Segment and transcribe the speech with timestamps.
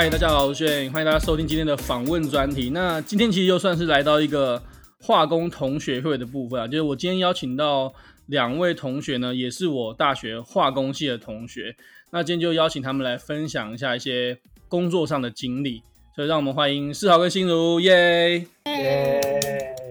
[0.00, 2.70] 嗨，大家好，我是炫，欢迎大家收听今天的访问专题。
[2.70, 4.62] 那今天其实就算是来到一个
[5.00, 7.92] 化工同学会的部分啊，就是我今天邀请到
[8.26, 11.74] 两位同学呢，也是我大学化工系的同学。
[12.12, 15.82] 那今天就邀请他们来分享一下一些工作上的经历。
[16.14, 19.20] 所以让我们欢迎世豪跟心如，耶耶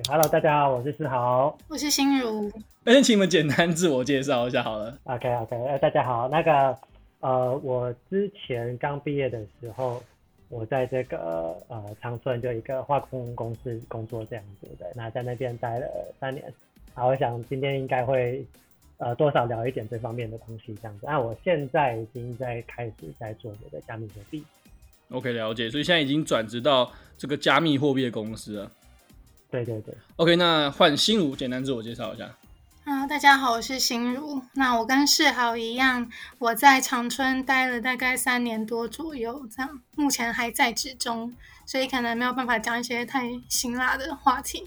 [0.08, 2.50] ！Hello，大家好，我是世豪，我是心如。
[2.86, 4.98] 先请你们简单自我介绍一下好了。
[5.04, 6.78] OK，OK，大家好，那个。
[7.20, 10.04] 呃，我之前刚毕业的时候，
[10.50, 15.88] 我在这个呃长春就一个化工公司工作这样子的，那在那边待了
[16.20, 16.54] 三年。
[16.94, 18.46] 好，我想今天应该会
[18.98, 21.06] 呃多少聊一点这方面的东西这样子。
[21.08, 24.44] 那我现在已经在开始在做这个加密货币。
[25.10, 25.70] OK，了解。
[25.70, 28.72] 所以现在已经转职到这个加密货币的公司了。
[29.50, 29.94] 对对对。
[30.18, 32.30] OK，那换新如简单自我介绍一下。
[32.88, 34.42] 啊，大家好，我是心如。
[34.54, 44.64] 那我跟世豪一样，我在长春待了大概三年多左右，这样目前还在职中，所以可能没有办法讲一些太辛辣的话题。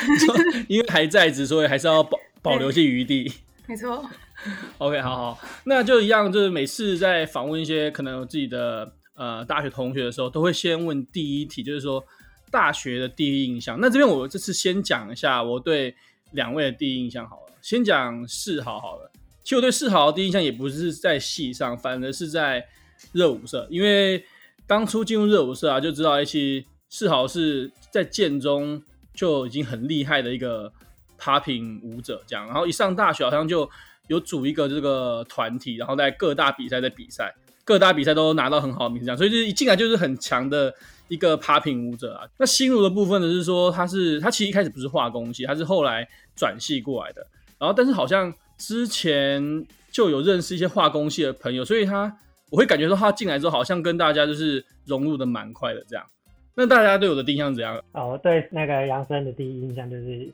[0.66, 3.30] 因为还在职，所以还是要保 保留些余地。
[3.66, 4.08] 没错。
[4.78, 12.02] OK，好好，那就一样，就是每次在访问一些可能有自己的呃大学同学的时候，都会先问第一题，就是说
[12.50, 13.78] 大学的第一印象。
[13.78, 15.94] 那这边我这次先讲一下我对。
[16.36, 19.10] 两位的第一印象好了，先讲世豪好了。
[19.42, 22.64] 其实我对世豪的第一印象也不是在戏上，反而是在
[23.12, 23.66] 热舞社。
[23.70, 24.24] 因为
[24.66, 28.80] 当初进入热舞社啊，就知道一些世豪是在剑中
[29.12, 30.72] 就已经很厉害的一个
[31.18, 32.46] popping 舞者，这样。
[32.46, 33.68] 然后一上大学，好像就
[34.06, 39.16] 有组一个这个团体，然后在各大比赛在比赛，各大比赛都拿到很好的名次，这样。
[39.16, 40.72] 所以就是一进来就是很强的。
[41.08, 46.04] 一个 popping 舞者啊，那心如的部分呢是说他是他其实一开始不是化工系，他是后来
[46.36, 47.26] 转系过来的，
[47.58, 52.16] 然后但是好像之前就有认识一些化工系的朋友，所以他
[52.50, 56.06] 我会感觉说他进来之后好像跟大家就是融入的蛮快的这样。
[56.54, 57.82] 那大家对我的印象怎样？
[57.92, 60.32] 哦，对那个杨森的第一印象就是，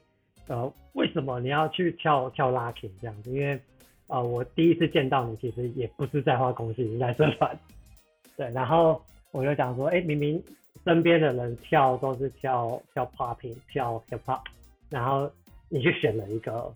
[0.49, 3.31] 呃，为什么你要去跳跳 locking 这样子？
[3.31, 3.61] 因为
[4.09, 7.59] 呃，我第一次见到你其实也不是在化工系，是在社团。
[8.37, 10.43] 对，然后我就讲说，哎，明明。
[10.85, 14.41] 身边的人跳都是跳跳 popping，跳 hip hop，
[14.89, 15.31] 然后
[15.75, 16.71] 你就选了一个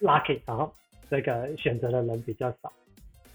[0.00, 0.74] locking，然后
[1.08, 2.72] 这个选择的人比较少。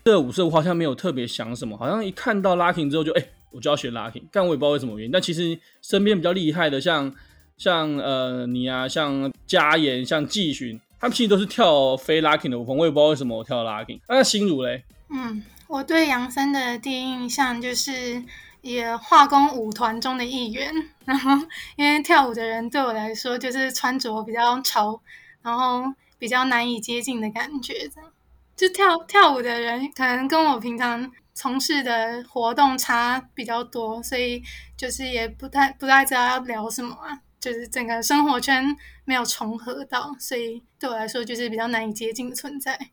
[0.04, 5.12] 这舞色我好像没有特别想什么，好像一看到 locking 之后就哎、欸，我就要学 locking，但我也不知道为什么原因。
[5.12, 7.10] 但其实身边比较厉害的像，
[7.56, 14.02] 像像呃你啊，像嘉言，像季寻，他们其实都是跳非 locking 的舞风，我也不知道为什么我跳 locking。
[14.10, 14.84] 那心如嘞？
[15.10, 18.22] 嗯，我对杨森的第一印象就是。
[18.66, 20.74] 也化工舞团中的一员，
[21.06, 21.30] 然后
[21.76, 25.00] 因为跳舞的人对我来说就是穿着比较潮，
[25.44, 25.84] 然后
[26.18, 28.12] 比较难以接近的感觉，这样
[28.56, 34.42] 就跳跳舞的人可能跟我平常从事的活动差比较多，所以
[34.76, 42.90] 就是也不太不太知道要聊什么啊，就是整个生活圈没有重合到，所以对我来说就是比较难以接近的存在。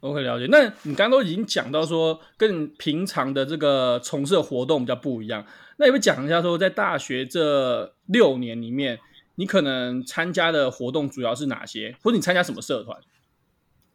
[0.00, 0.46] 我可以了解。
[0.50, 5.44] 那你刚刚都已经讲到说，跟平常的这个从事的活动比较不一样。
[5.76, 8.98] 那有没有讲一下说，在大学这六年里面，
[9.36, 12.96] 你可能参加的活动主要是哪些，或者你参加什么社团？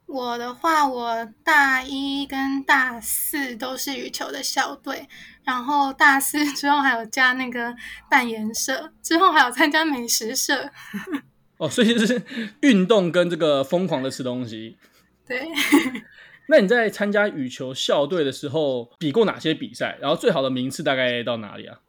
[0.06, 5.08] 我的话，我大一跟大四都是羽球的校队，
[5.44, 7.74] 然后大四之后还有加那个
[8.09, 10.69] 扮演社，之后还有参加美食社。
[11.58, 12.22] 哦，所以就是
[12.62, 14.78] 运动跟这个疯狂的吃东西。
[15.28, 15.47] 对，
[16.47, 19.97] 那你在参加羽球校队的时候比过哪些比赛？
[20.01, 21.79] 然后最好的名次大概到哪里啊？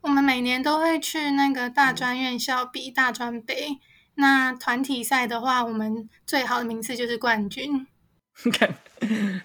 [0.00, 3.78] 我们每年都会去那个大专院校比大专杯。
[4.14, 7.86] 那团体赛的话，我们最好的名次就是冠军。
[8.52, 8.72] 看，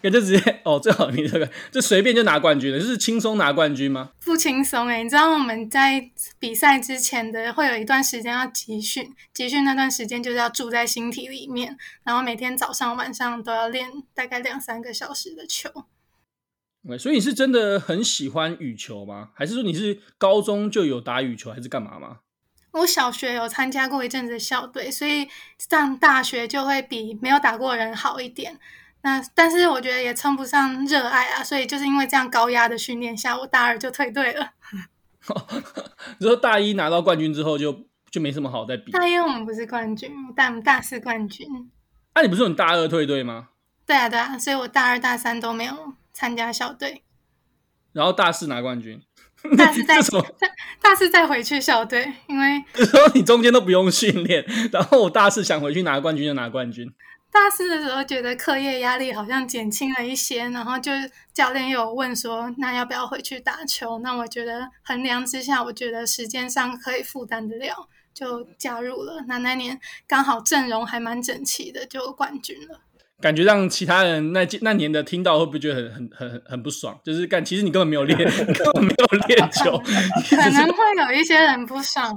[0.02, 4.12] 也就直接哦，最好你这个，就随便就拿冠军了，就是轻松拿冠军吗？
[4.24, 15.70] 不轻松哎，你知道我们在比赛之前的会有一段时间要集训，集训那段时间就是要住在星体里面，然后每天早上晚上都要练大概两三个小时的球。
[16.86, 19.30] Okay, 所以你是真的很喜欢羽球吗？
[19.34, 22.20] 还是说你是高中就有打羽球，还是干嘛吗？
[22.74, 28.60] 我小学有参加过一阵子校队，所以上大学就会比没有打过的人好一点。
[29.04, 34.52] 那但是我觉得也称不上热爱啊，所以就是因为这样高压的训练下，我大二就退队了。
[36.20, 38.92] 你说大一拿到冠军之后就就没什么好再比？
[38.92, 41.48] 大一我们不是冠军，但我们大四冠军。
[42.16, 43.50] 那、啊、你不是说你大二退队吗？
[43.86, 47.04] 对啊对啊，所以我大二大三都没有参加校队。
[47.92, 49.02] 然后大四拿冠军，
[49.58, 50.08] 大四 再大
[50.82, 56.90] 大四再回去校队，因为说你中间都不用训练，然后我大四想回去拿冠军就拿冠军。
[57.34, 60.92] 大四的时候觉得课业压力好像减轻了一些，然后就
[61.34, 63.98] 教练又有问说，那要不要回去打球？
[64.00, 69.26] 那我觉得衡量之下，我觉得时间上可以负担得了，就加入了。
[69.28, 72.82] 那那年刚好阵容还蛮整齐的，就冠军了。
[73.20, 77.00] 感觉让其他人那那年的听到会不会觉得很很很很不爽？
[77.04, 79.76] 就是干，其实你根本没有练， 你根本没有练球，
[80.30, 80.78] 可能会
[81.08, 82.16] 有一些人不爽。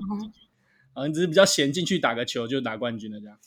[0.93, 3.39] 啊，你只是比较闲，进去打个球就拿冠军了这样。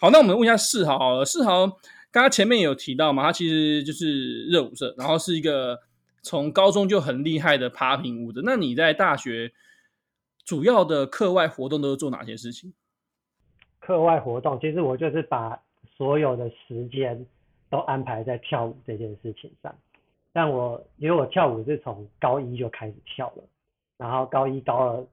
[0.00, 1.24] 好，那我们问一下世豪好了。
[1.24, 1.66] 世豪
[2.12, 5.76] 刚刚前面有提到嘛，他其实就是热舞社，然后是一个
[6.22, 8.40] 从高中就很厉害的爬平舞者。
[8.44, 9.50] 那你在大学
[10.44, 12.72] 主要的课外活动都是做哪些事情？
[13.80, 15.60] 课外活动其实我就是把
[15.96, 17.26] 所有的时间
[17.68, 19.74] 都安排在跳舞这件事情上。
[20.32, 23.42] 但我因为我跳舞是从高一就开始跳了，
[23.96, 25.06] 然后高一高二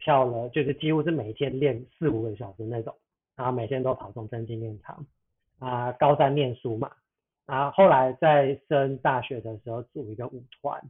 [0.00, 2.94] 跳了，就是几乎是每天练四五个小时那种。
[3.38, 5.06] 然后每天都跑中正纪念堂，
[5.60, 6.90] 啊，高三念书嘛，
[7.46, 10.82] 啊后来在升大学的时候组一个舞团，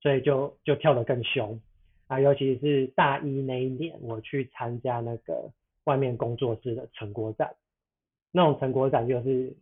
[0.00, 1.60] 所以就就跳得更凶，
[2.08, 5.48] 啊，尤其是大一那一年，我去参加那个
[5.84, 7.54] 外面工作室的成果展，
[8.32, 9.54] 那种成果展又是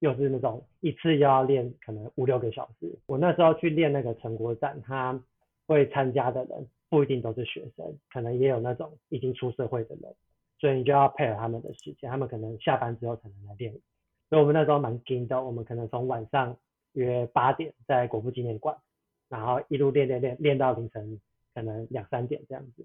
[0.00, 5.22] 又是那种一次又要练可能五六个小时，我那时候去练那个成果展，他
[5.68, 10.12] 会参加的人不一定都是学生，可能也有那种已经出社会的人。
[10.60, 13.72] 所以你就要配合他们的时间，他们可能下班之后才能来练。
[14.28, 16.56] 所以我们那时候蛮紧的，我们可能从晚上
[16.92, 18.76] 约八点在国父纪念馆，
[19.28, 21.20] 然后一路练练练练到凌晨
[21.54, 22.84] 可能两三点这样子。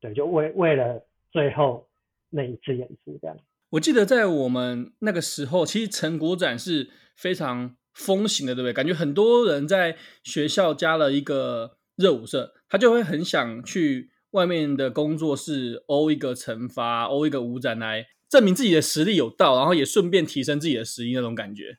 [0.00, 1.88] 对，就为为了最后
[2.30, 3.36] 那一次演出这样。
[3.70, 8.72] 我记得在我们那个时候，其实成果展是非常风行的，对不对？
[8.72, 14.10] 感觉很多人在学校加了一个热舞社，他就会很想去。
[14.32, 21.78] 外面的工作室欧一个惩罚，欧一个舞展来证明自己的实力有到，然后也顺便提升自己的实力那种感觉。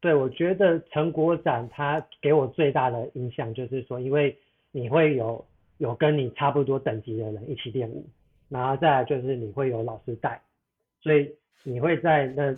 [0.00, 4.36] 对，我觉得成果展它给我最大的影响就是说，因为
[4.72, 5.46] 你会有
[5.78, 8.04] 有跟你差不多等级的人一起练舞，
[8.48, 10.42] 然后再来就是你会有老师带，
[11.00, 11.30] 所以
[11.62, 12.56] 你会在那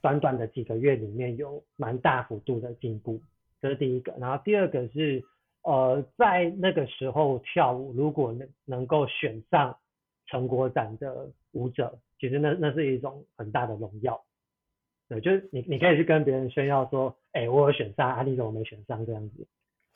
[0.00, 3.20] 短短的几个月里面有蛮大幅度的进步，
[3.60, 4.14] 这是第一个。
[4.18, 5.22] 然后第二个是。
[5.64, 9.74] 呃，在那个时候跳舞，如果能能够选上
[10.26, 14.22] 成果展的舞者，其实那那是一种很大的荣耀。
[15.08, 19.46] 对，就是你你可以去跟别人炫耀说，哎、我有选上，啊，你怎么没选上这样子？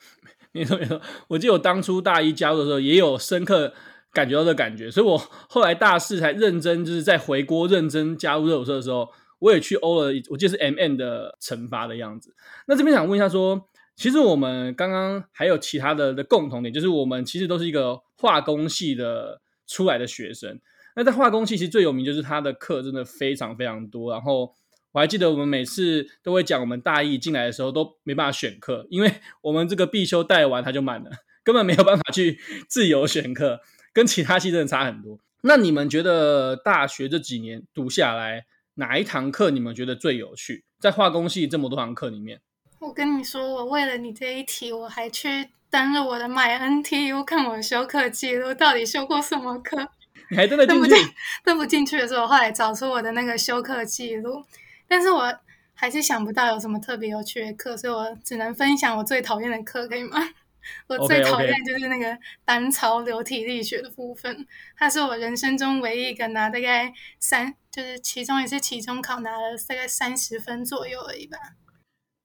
[0.51, 3.71] 没错没错，我记得我当初大一加入的时候，也有深刻
[4.11, 9.07] 感觉到这感觉，所以我后来大四才认真，就是在回国认真加入热舞社的时候，
[9.37, 12.33] 我也去欧了，我记得是 MM 的惩罚的样子。
[12.67, 13.69] 那这边想问一下说。
[13.99, 20.57] 其实我们刚刚还有其他的的共同点，就是我们其实都是一个化工系的出来的学生。
[20.95, 24.09] 那在化工系其实最有名就是他的课真的非常非常多。
[24.13, 24.55] 然后
[24.93, 31.09] 我还记得我们每次都会讲，我们大一进来的时候都没办法选课，因为我们这个必修带完它就满了，
[31.43, 33.59] 根本没有办法去自由选课，
[33.91, 35.19] 跟其他系真的差很多。
[35.41, 40.63] 那你们觉得大学这几年读下来，哪一堂课你们觉得最有趣？
[40.79, 42.39] 在化工系这么多堂课里面？
[42.79, 49.89] 我跟你说，我为了你这一题，我还去登了我的 MyNTU 看我的修课记录，到底修过什么课？
[50.31, 50.95] 你还登得进去？
[51.43, 54.45] 登不进去的时候，后来找出我的那个修课记录，
[54.87, 55.39] 但是我
[55.73, 60.17] 还是想不到有什么特别有趣的课，所以我只能分享我最讨厌的课，可以吗？
[60.87, 71.37] 我最讨厌就是那个单潮流体力学的部分，它是我人生中唯一一个拿大概三，就是其中也是期中考拿了大概三十分左右而已吧。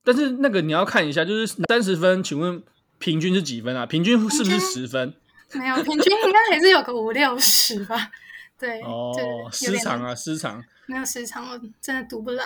[0.05, 2.61] 但是那个你要看一下，就是三十分，请问
[2.99, 3.85] 平均是几分啊？
[3.85, 5.13] 平均是不是十分？
[5.53, 8.11] 没有，平均应该还是有个五六十吧。
[8.59, 9.11] 对，哦，
[9.51, 10.63] 失常啊，失常。
[10.85, 12.45] 没有失常，我真的读不来。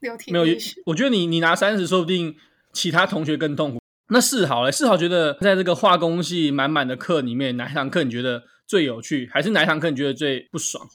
[0.00, 0.56] 流体没有，
[0.86, 2.34] 我觉得你你拿三十，说不定
[2.72, 3.80] 其他同学更痛苦。
[4.08, 9.28] 那世豪嘞，世豪觉得在这个化工系满满的课里面，哪一堂课你觉得最有趣？
[9.30, 10.88] 还是哪一堂课你觉得最不爽？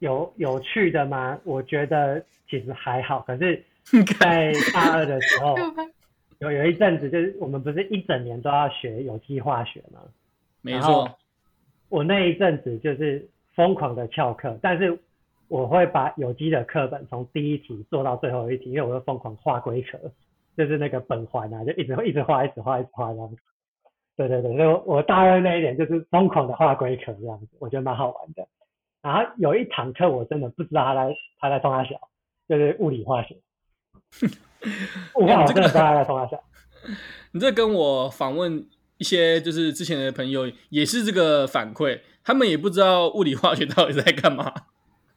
[0.00, 1.38] 有有趣的吗？
[1.44, 3.64] 我觉得其实还好，可是。
[4.20, 5.54] 在大二的时候，
[6.40, 10.00] 有有一阵子，就是我们不是一整年都要学有机化学吗？
[10.62, 11.08] 没错。
[11.88, 14.98] 我那一阵子就是疯狂的翘课，但是
[15.48, 19.96] 我会把有机的课本从第一题做到最后一题，因为我会疯狂画龟壳，
[20.56, 23.36] 就是那个苯环啊，就一直一直画，一直画，一直画这样子。
[24.16, 28.48] 对对对，所以我我大二那一年就是疯狂的画龟壳这样子，我觉得蛮好玩的。
[29.00, 32.00] 然后有一堂课我真的不知道他在他在冲三小，
[32.48, 33.36] 就是物理化学。
[35.14, 36.38] 我好，这个大家来说一下。
[37.32, 38.66] 你这跟我访问
[38.98, 44.52] 一些就是之前的朋友也是这个反馈，他们也不知道物理化学到底在干嘛。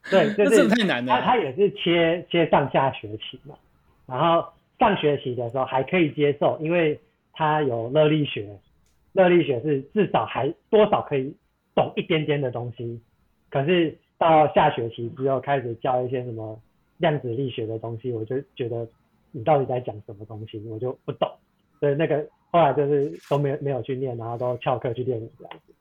[0.09, 1.13] 对， 就是真的太难了。
[1.13, 3.55] 他他也是切切上下学期嘛，
[4.05, 4.47] 然后
[4.79, 6.99] 上学期的时候还可以接受，因为
[7.33, 8.47] 他有热力学，
[9.13, 11.33] 热力学是至少还多少可以
[11.75, 12.99] 懂一点点的东西。
[13.49, 16.59] 可是到下学期之后开始教一些什么
[16.99, 18.87] 量子力学的东西，我就觉得
[19.31, 21.29] 你到底在讲什么东西，我就不懂。
[21.79, 25.73] 所以那个后来就是都没有没有去念，然后都翘课去练这样子。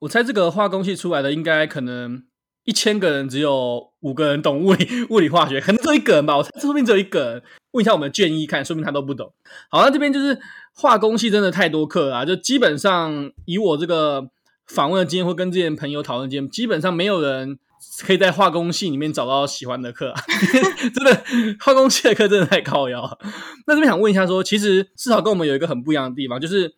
[0.00, 2.24] 我猜这个化工系出来的应该可能
[2.64, 6.36] 一千个人只有五个人懂物理物理化学，可能只有一个人吧。
[6.36, 7.42] 我猜这说不定只有一个人。
[7.72, 9.32] 问一下我们的建议看，说明他都不懂。
[9.68, 10.38] 好，那这边就是
[10.74, 14.30] 化工系真的太多课啊，就基本上以我这个
[14.66, 17.58] 访问的经验或跟这些朋友讨论经验，基本上没有人
[18.00, 20.20] 可以在化工系里面找到喜欢的课啊。
[20.94, 21.24] 真的，
[21.60, 23.18] 化工系的课真的太靠腰。
[23.66, 26.74] 那这边想问一下说，其实世豪跟我们有一个很不一样的地方，就是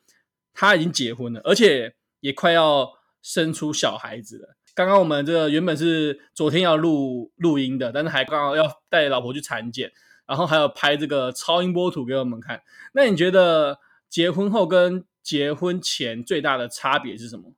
[0.53, 2.95] 他已经结婚了，而且也快要。
[3.23, 4.57] 生出小孩子了。
[4.73, 9.91] 刚刚我们这个原本是昨天要录录音的，但是还刚好要带老婆去产检，
[10.29, 12.63] 然后还有拍这个超音波图给我们看。
[12.93, 17.53] 那你觉得结婚后跟结婚前最大的差别是什么？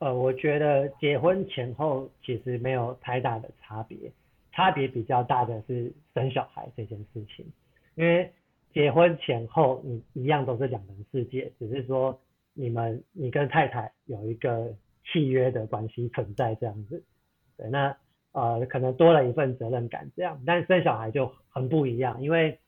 [0.00, 3.96] 呃，我觉得结婚前后其实没有太大的差别，
[4.52, 7.46] 差别比较大的是生小孩这件事情。
[7.94, 8.32] 因为
[8.74, 12.20] 结婚前后你一样都是两人世界，只是说。
[12.52, 17.02] 你们，你跟太太有一个契约的关系存在这样子，
[17.56, 17.96] 对，那
[18.32, 22.58] 呃可能多了一份责任感这样，但生小孩就很不一样，因为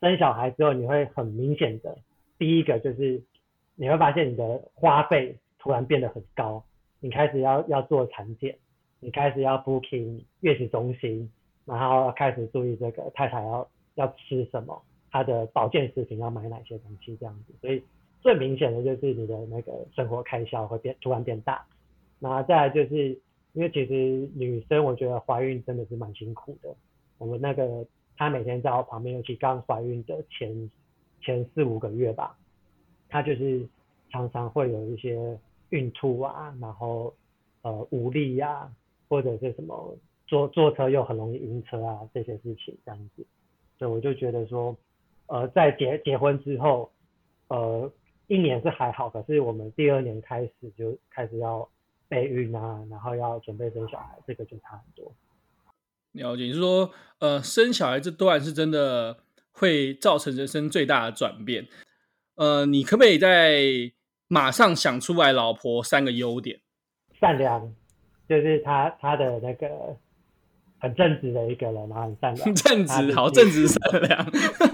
[0.00, 1.96] 生小孩之后你会很明显的，
[2.38, 3.22] 第一个就是
[3.74, 6.62] 你会发现你的花费突然变得很高，
[7.02, 8.56] 你开始要要做产检，
[9.00, 11.30] 你开始要 booking 月子中心，
[11.66, 17.82] 然后开始注意这个太太要要吃什么，她的保健食品要买哪些东西这样子，所以。
[18.22, 21.66] 最明显的就是你的那个生活开销会变突然变大，
[22.20, 23.08] 然后再来就是
[23.52, 26.72] 因为其实女生我觉得怀孕真的是蛮辛苦的。
[27.18, 27.84] 我们那个
[28.16, 30.70] 她每天在我旁边，尤其刚怀孕的前
[31.20, 32.38] 前四五个月吧，
[33.08, 33.66] 她就是
[34.12, 35.36] 常常会有一些
[35.72, 37.14] 孕吐啊，然后
[37.60, 38.72] 呃无力呀，
[39.08, 43.26] 或者是什么坐坐车又很容易晕车啊这些事情这样子，
[43.78, 44.76] 所以我就觉得说，
[45.26, 46.90] 呃在结结婚之后，
[47.48, 47.92] 呃。
[48.28, 51.68] 一年是还好，可是我们第二年开始就开始要
[52.08, 55.12] 备孕啊，然后要准备生小孩，这个就差很多。
[56.12, 59.18] 了解，就是说，呃，生小孩这段是真的
[59.50, 61.68] 会造成人生最大的转变。
[62.36, 63.60] 呃，你可不可以在
[64.32, 66.58] 马上想出来老婆三个优点？
[67.20, 67.70] 善良，
[68.26, 69.68] 就是他他的那个
[70.78, 74.26] 很正直的一个人，然后很善良， 正直，好正直善良。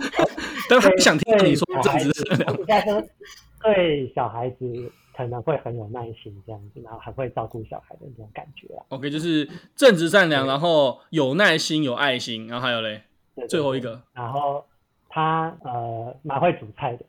[0.70, 3.04] 但他不想听你说正直善良。
[3.60, 8.86] 对小孩子可能会很有耐心这样子，然后还会照顾小孩的那种感觉啊。
[8.90, 13.02] OK，就是正直善良，然后有耐心、有爱心，然后还有嘞，
[13.48, 14.00] 最后一个。
[14.12, 14.64] 然后
[15.08, 17.04] 他呃蛮会煮菜的。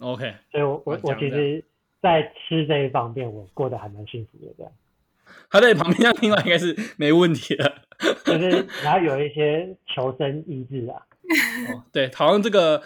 [0.00, 1.64] OK，所以我我我其实，
[2.02, 4.72] 在吃这一方面，我过得还蛮幸福的这样。
[5.48, 7.72] 他在旁边这样听完应该是没问题的。
[8.24, 11.00] 就是然后有一些求生意志啊。
[11.72, 12.82] 哦，对，好像这个。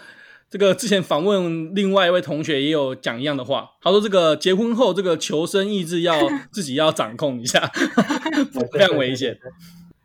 [0.47, 6.15] 这个之前访问另外一位同学也有讲一样的话，他说这个结婚后这个求生意志要
[6.51, 7.59] 自己要掌控一下，
[8.71, 9.37] 非常危险。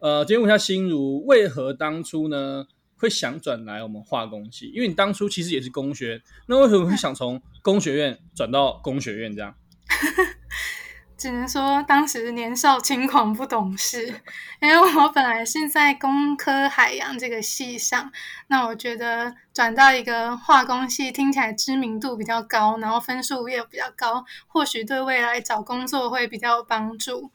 [0.01, 2.67] 呃，今天问一下心如，为何当初呢
[3.01, 4.67] 会想转来我们化工系？
[4.75, 9.55] 因为你当初其实也是工学，那为什么会想从工学院转到工学院这样？
[11.17, 14.07] 只能说当时年少轻狂不懂事，
[14.63, 18.11] 因为我本来是在工科海洋这个系上，
[18.47, 27.31] 那我觉得转到一个化工系听起来知名度比较高，然后分数也比较高，或许对未来找工作会比较有帮助。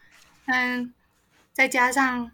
[0.46, 0.92] 嗯，
[1.54, 2.32] 再加上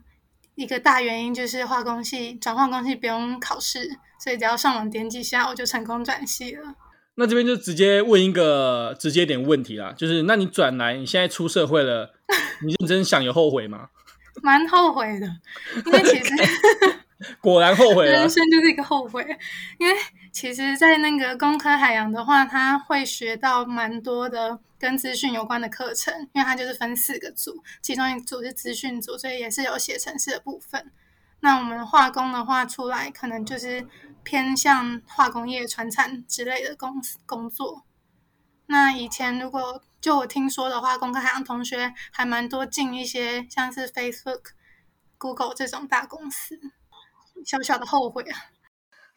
[0.56, 3.90] 一个大原因就是化工系转化工系不用考试，
[4.20, 6.76] 所以只要上网点几下我就成功转系了。
[7.16, 12.14] 那这边就直接问一个直接点问题啦，就是那你转来，你现在出社会了，
[12.66, 13.90] 你认真想有后悔吗？
[14.42, 15.28] 蛮后悔的，
[15.86, 16.34] 因为其实
[17.42, 19.22] 果然后悔了，人生就是一个后悔。
[19.78, 19.94] 因为
[20.32, 30.90] 其实，在那个工科海洋的话，他会学到蛮多的跟资讯有关的课程，因为它就是分四个组，其中一组是资讯组，所以也是有写程式的部分。
[31.42, 33.86] 那我们化工的话出来，可能就是
[34.24, 37.84] 偏向化工业、传产之类的公司工作。
[38.68, 44.52] 那以前如果就我听说的话，工科海洋同学还蛮多进一些像是 Facebook、
[45.18, 46.58] Google 这种大公司，
[47.46, 48.40] 小小的后悔啊。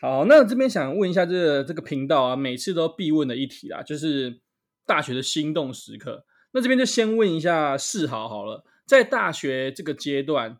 [0.00, 4.40] 好，那这边想问一下这个这个频道啊，每次都必问的一题啦，就是
[4.84, 6.26] 大学的心动时刻。
[6.52, 8.64] 那这边就先问一下世豪好了。
[8.86, 10.58] 在大学这个阶段，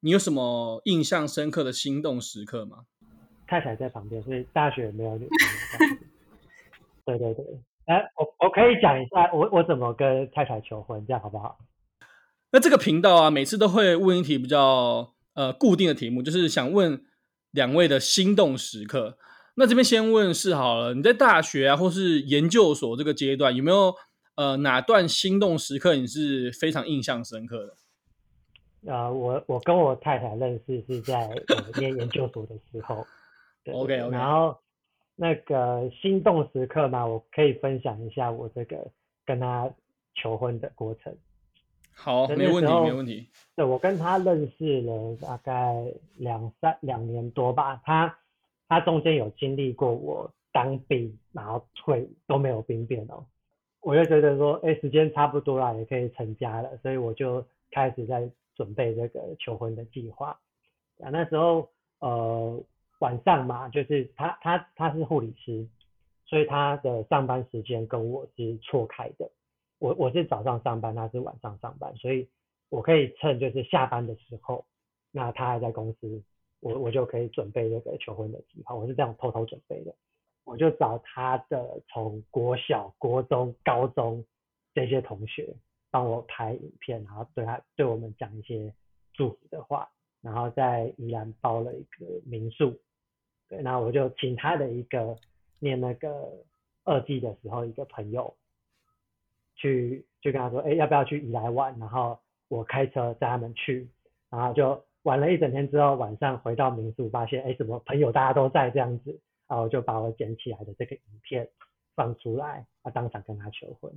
[0.00, 2.84] 你有什么印象深刻的心动时刻吗？
[3.46, 5.18] 太太在旁边，所以大学没有。
[7.04, 7.44] 对对对，
[7.86, 11.58] 哎，我我可以讲一下我我怎么跟太太求婚，这样好不好？
[12.52, 17.04] 那这个频道啊，每次都会问一题比较呃固定的题目，就是想问
[17.50, 19.16] 两位的心动时刻。
[19.56, 23.94] 那这边先问是好了，你在大学啊，或是研究所这个阶段，有没有
[24.36, 27.74] 呃哪段心动时刻你是非常印象深刻的？
[28.86, 31.28] 呃，我我跟我太太认识是在
[31.78, 33.06] 念研究所的时候。
[33.72, 33.94] OK。
[34.10, 34.56] 然后
[35.16, 38.90] 那个心动时刻嘛，我可以分享一下我这个
[39.26, 39.70] 跟她
[40.14, 41.14] 求婚的过程。
[42.02, 43.28] 好，没问题，没问题。
[43.54, 48.18] 对，我跟他认识了大概两三两年多吧，他
[48.68, 53.26] 他中间有经历过我当兵，然后退都没有兵变哦，
[53.82, 60.30] 我就觉得说，哎，时间差不多了，也可以成家了，所以我就开始在准备这个求婚的计划。
[61.02, 62.58] 啊，那时候呃
[63.00, 65.66] 晚上嘛，就是他他他是护理师，
[66.24, 69.30] 所以他的上班时间跟我是错开的。
[69.80, 72.28] 我我是早上上班，他是晚上上班，所以
[72.68, 74.66] 我可以趁就是下班的时候，
[75.10, 76.22] 那他还在公司，
[76.60, 78.74] 我我就可以准备这个求婚的计划。
[78.74, 79.94] 我是这样偷偷准备的，
[80.44, 84.22] 我就找他的从国小、国中、高中
[84.74, 85.56] 这些同学
[85.90, 88.74] 帮我拍影片，然后对他对我们讲一些
[89.14, 92.78] 祝福的话，然后在宜兰包了一个民宿，
[93.48, 95.16] 对，那我就请他的一个
[95.58, 96.44] 念那个
[96.84, 98.36] 二技的时候一个朋友。
[99.60, 101.78] 去就跟他说，哎，要不要去宜来玩？
[101.78, 103.88] 然后我开车载他们去，
[104.30, 111.48] 然后就玩了一整天之后，晚上回到民宿，发现哎，什么朋友大家都在这样子，然后我就把我捡起来的这个影片
[111.94, 113.92] 放出来，啊，当场跟他求婚。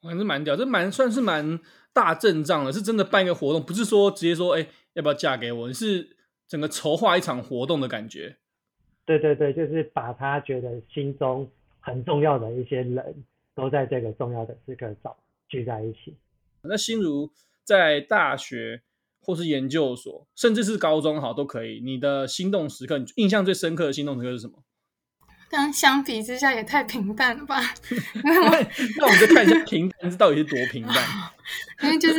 [0.00, 1.58] 还是蛮屌，这蛮算是蛮
[1.92, 5.72] 大阵仗了，是真的办一个活动，不是说直接说，哎，要不要嫁给我？
[5.72, 8.36] 是整个筹划一场活动的感觉。
[9.04, 13.24] 对对对，就是把他觉得心中很重要的一些人。
[13.58, 15.16] 都在这个重要的时刻找
[15.48, 16.16] 聚在一起。
[16.62, 17.32] 那心如
[17.64, 18.82] 在大学
[19.20, 21.80] 或是研究所，甚至是高中，好都可以。
[21.82, 24.62] 你的心动时刻，你印象最深刻的心动时刻是什么？
[25.50, 27.58] 但相比之下也太平淡了吧？
[28.22, 30.96] 那我们就看一下平淡是到底是多平淡。
[31.82, 32.18] 因为就是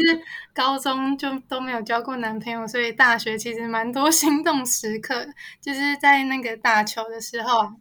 [0.53, 5.25] 高中就都没有交过男朋友，所以大学其实蛮多心动时刻，
[5.61, 7.71] 就是在那个打球的时候。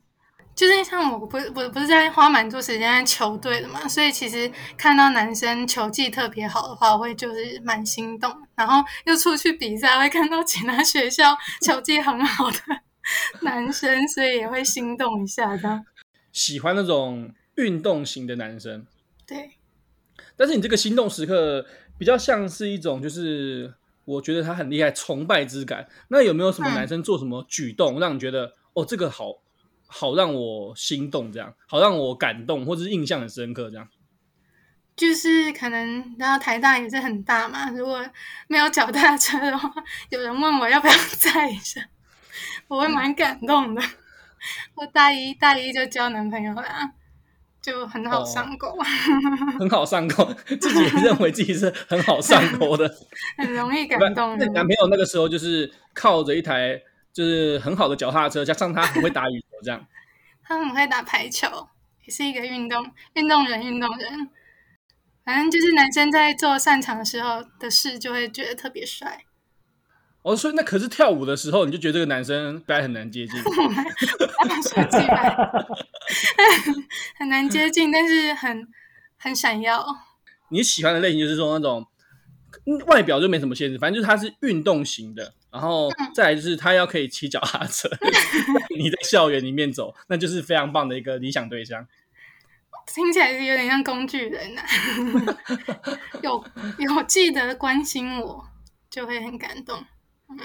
[0.59, 8.29] 就是像我不是我不是在花蛮多时间在球队的嘛，所以其实看到男生球技特别好的话，我会就是蛮心动。
[8.57, 12.59] 然后又出去比赛，会看到其他学校球技很好的
[13.43, 15.57] 男生，所以也会心动一下。
[15.57, 15.87] 这样
[16.33, 18.85] 喜欢那种运动型的男生，
[19.25, 19.53] 对。
[20.37, 21.65] 但是你这个心动时刻
[21.97, 23.73] 比较像是一种，就是
[24.05, 25.89] 我觉得他很厉害，崇拜之感。
[26.09, 29.35] 那有没有什么男生做什么举动，让你觉得、嗯、哦这个好？
[29.91, 33.89] 好让我心动，这样好让我感动，或者是印象很深刻，这样。
[34.95, 38.05] 就是可能，然后台大也是很大嘛，如果
[38.49, 39.73] 没有脚踏车的话，
[40.11, 41.81] 有人问我要不要载一下，
[42.69, 43.83] 我会蛮感动的。
[44.75, 46.63] 我大一大一就交男朋友了，
[47.63, 48.85] 就很好上钩，哦，
[49.59, 50.25] 很好上钩，
[50.61, 52.93] 自己也认为自己是很好上钩的，
[53.39, 54.37] 很容易感动。
[54.37, 56.83] 那男朋友那个时候就是靠着一台。
[57.19, 59.85] 就是很好的脚踏车，加上他很会打羽球，这样。
[60.47, 61.49] 他很会打排球，
[62.05, 64.31] 也是一个运动运动人，运动人。
[65.25, 69.25] 反正就是男生在做擅长的时候的事，就会觉得特别帅。
[70.23, 73.43] 哦，所以那可是跳舞的时候，你就觉得这个男生该很难接近。
[77.19, 78.69] 很难接近，但是很
[79.19, 79.85] 很闪耀。
[80.51, 81.85] 你喜欢的类型就是说那种
[82.87, 85.35] 外表就没什么限制，反正就是它是运动型的。
[85.51, 87.89] 然后再来就是它要可以骑脚踏车，
[88.77, 91.87] 你在校园里面走，那就是非常棒的一个理想对象。
[92.95, 96.45] 听起来是有点像工具人呐、啊， 有
[96.79, 98.47] 有记得关心我，
[98.91, 99.85] 就会很感动。
[100.31, 100.39] 嗯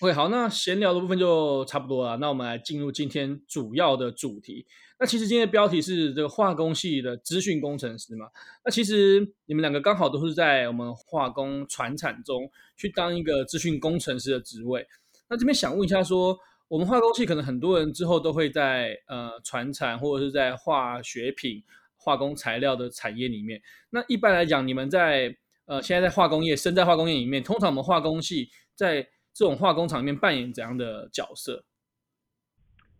[0.00, 4.66] ，OK，好，那闲聊的部分就差不多了，那我们来进入今天主要的主题。
[4.96, 8.30] 那其实今天的标题是这个化工系的资讯工程师嘛？
[8.64, 14.86] 那其实你们两个刚好都是在我们化工传产中去当一个资讯工程师的职位。
[15.28, 21.62] 那这边想问一下说，我们化工系可能很多人之后都会在呃传产或者是在化学品、
[21.96, 23.60] 化工材料的产业里面。
[23.90, 29.02] 那一般来讲，你们在呃现在在化工业、身在化工业里面，通常我们化工系在
[29.32, 31.64] 这种化工厂里面扮演怎样的角色？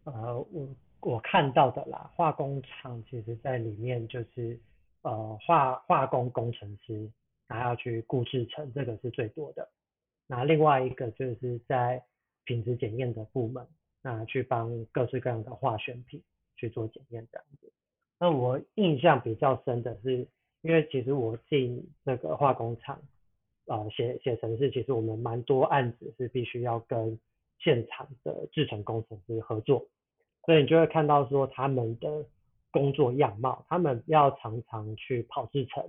[0.02, 0.12] 啊、
[0.50, 0.74] 我。
[1.04, 4.58] 我看到的啦，化工厂其实在里面就是
[5.02, 7.10] 呃化化工工程师，
[7.46, 9.68] 然后要去顾制程，这个是最多的。
[10.26, 12.02] 那另外一个就是在
[12.44, 13.66] 品质检验的部门，
[14.02, 16.22] 那去帮各式各样的化学品
[16.56, 17.70] 去做检验这样子。
[18.18, 20.26] 那我印象比较深的是，
[20.62, 22.98] 因为其实我进那个化工厂，
[23.66, 27.18] 呃，写写程式，其实我们蛮多案子是必须要跟
[27.58, 29.86] 现场的制程工程师合作，
[30.46, 32.24] 所以你就会看到说他们的
[32.70, 35.88] 工作样貌，他们要常常去跑制程，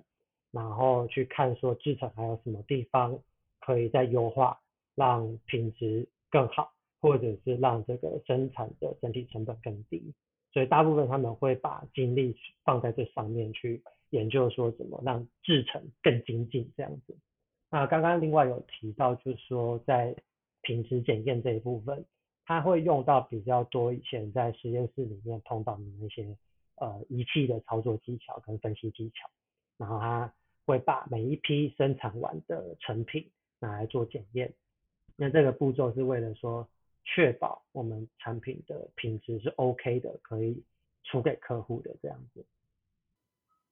[0.51, 3.19] 然后去看说制程还有什么地方
[3.59, 4.59] 可以再优化，
[4.95, 10.13] 让品质更好，或者是让这个生产的整体成本更低。
[10.53, 17.17] 所以大部分他们会把精力放在这上面去研究，说怎么让制程更精进这样子。
[17.69, 20.15] 那刚刚另外有提到，就是说在
[20.61, 22.05] 品质检验这一部分，
[22.45, 26.37] 它会用到比较多以前在实验室里面碰到的那些
[26.75, 29.29] 呃仪器的操作技巧跟分析技巧，
[29.77, 30.31] 然后它
[30.65, 33.29] 会把每一批生产完的成品
[33.59, 34.53] 拿来做检验。
[35.15, 36.67] 那这个步骤是为了说
[37.03, 40.61] 确保我们产品的品质是 OK 的，可以
[41.03, 42.45] 出给客户的这样子。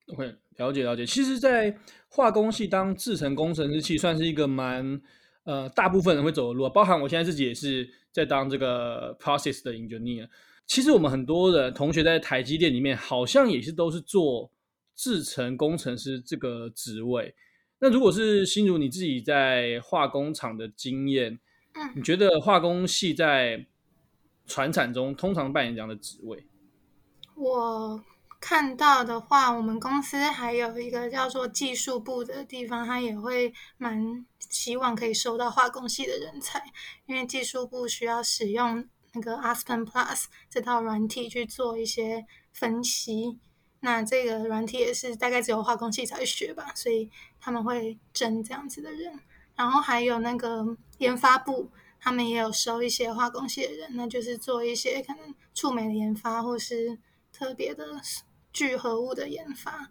[0.07, 1.05] OK，了解了解。
[1.05, 1.77] 其实，在
[2.09, 5.01] 化工系当制程工程师，其实算是一个蛮
[5.43, 10.27] 呃，大部分人会走的路，包含我现在自己也是在当这个 process 的 engineer。
[10.65, 14.49] 其实我们很多的同学在台积电里面，好像也是都是做
[14.95, 17.35] 制程工程师这个职位。
[17.79, 21.37] 那如果是心如你自己在化工厂的经验，
[21.95, 23.65] 你觉得化工系在
[24.47, 26.45] 传产中通常扮演这样的职位？
[27.35, 28.01] 我。
[28.45, 36.61] 看到的话，我们公司还有一个叫做技术部的地方，他也会蛮希望可以收到化工系的人才，
[37.05, 43.39] 因为技术部需要使用那个 Aspen Plus 这套软体去做一些分析。
[43.79, 49.17] 那这个软体也是大概只有化工系才学吧，所以他们会征这样子的人。
[49.55, 50.65] 然后还有那个
[50.97, 56.99] 研发部，他们也有收一些化工系的人，那就是做一些可能触媒的研发或是
[57.31, 57.87] 特别的。
[58.53, 59.89] 聚合物的研发，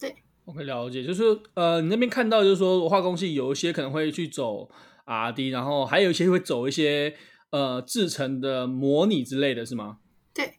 [0.00, 0.14] 对
[0.44, 4.70] ，OK，了解，就是呃，你那边看到就是说化工系有一些可能会去走
[5.04, 7.16] R&D，然后还有一些会走一些
[7.50, 9.98] 呃制成的模拟之类的是吗？
[10.32, 10.54] 对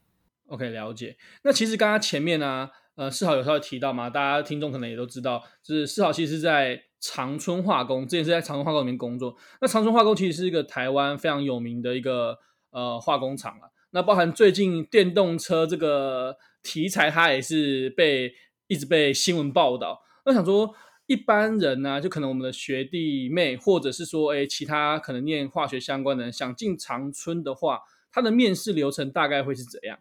[0.47, 1.15] ，OK，了解。
[1.43, 9.33] 那其实刚刚前面呢、啊，呃，世豪有稍微提到嘛，大家听众可能也都知道，就是世豪其实是在长春化工，之前是在长春化工里面工作。
[9.61, 12.37] 那长春化工其实是一个台湾非常有名的一个
[12.71, 13.69] 呃化工厂啊。
[13.91, 16.35] 那包含最近电动车这个。
[16.67, 18.33] 题材它也是被
[18.67, 20.01] 一直被新闻报道。
[20.25, 20.75] 那想说
[21.05, 29.97] 一般人呢、就可能我们的学弟妹，或者是说哎其他可能念化学相关的人，想进长春的话，他的面试流程大概会是怎样？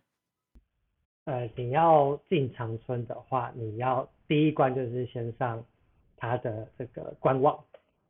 [1.27, 5.65] 呃，你要进长春的话，你要第一关就是先上
[6.17, 7.57] 他的这个官网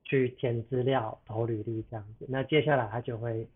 [0.05, 2.25] 去填资料、投履历这样子。
[2.29, 3.47] 那接下来他就会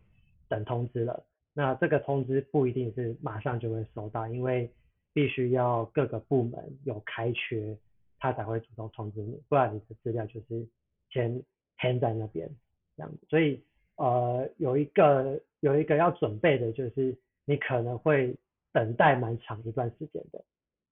[0.49, 1.25] 等通知了。
[1.53, 4.71] 那这个通知不一定是马上就会收到，因为
[5.13, 7.77] 必须要各个部门有开缺，
[8.19, 10.67] 他才会主动通知你，不然你的资料就是
[11.11, 11.43] 先
[11.79, 12.49] hand 在那边
[12.97, 13.19] 这样子。
[13.29, 13.63] 所以
[13.97, 18.35] 呃，有一个有一个要准备的就是你可能会
[18.73, 20.45] 等待蛮长一段时间的，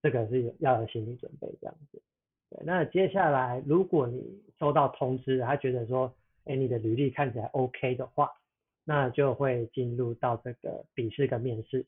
[0.02, 2.02] 这个是要有心理准备这样子。
[2.50, 6.12] 对，那接下来如果你收到通知，他觉得说，
[6.44, 8.32] 哎，你的履历看起来 OK 的话，
[8.84, 11.86] 那就会进入到这个笔试跟面试。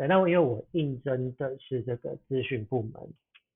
[0.00, 2.94] 对，那因为我应征的是这个资讯部门，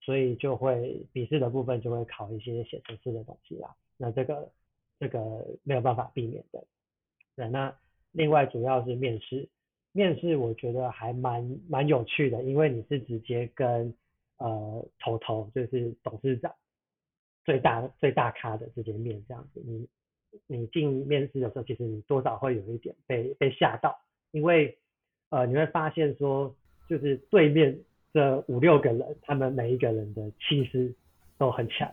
[0.03, 3.75] 所以就会笔试的部分就会考一些写程式的东西啦。
[3.97, 4.53] 那这个
[5.01, 5.19] 这个
[5.63, 6.63] 没有办法避免的。
[7.35, 7.75] 对，那
[8.13, 9.49] 另外主要是面试，
[9.93, 13.95] 面试我觉得还蛮蛮有趣的，因为你是直接跟
[14.37, 16.55] 呃头头就是董事长
[17.47, 19.63] 最大最大咖的直接面这样子。
[19.65, 19.89] 你
[20.47, 23.99] 你进面试的时候，其实你多少会有一点被被吓到，
[24.31, 24.77] 因为。
[25.35, 26.55] 呃，你会发现说，
[26.89, 27.77] 就是对面
[28.13, 30.95] 这五六个人，他们每一个人的气势
[31.37, 31.91] 都很强。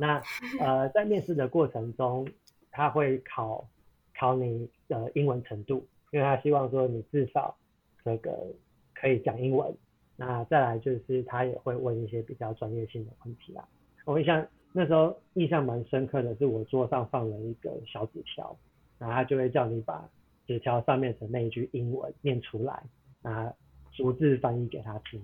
[0.00, 0.20] 那
[0.58, 2.26] 呃，在面试的过程中，
[2.72, 3.64] 他会考
[4.18, 7.56] 考你的英文程度，因为他希望说你至少
[8.04, 8.36] 这个
[8.96, 9.72] 可以讲英文。
[10.16, 13.64] 那再来就是他也会问一些比较专业性的问题啦。
[14.04, 18.56] 我印象那时候印象蛮深刻的是，我桌上放了一个小纸条，
[18.98, 20.04] 然后他就会叫你把。
[20.50, 22.82] 纸条上面的那一句英文念出来，
[23.22, 23.52] 啊，
[23.92, 25.22] 逐字翻译给他听。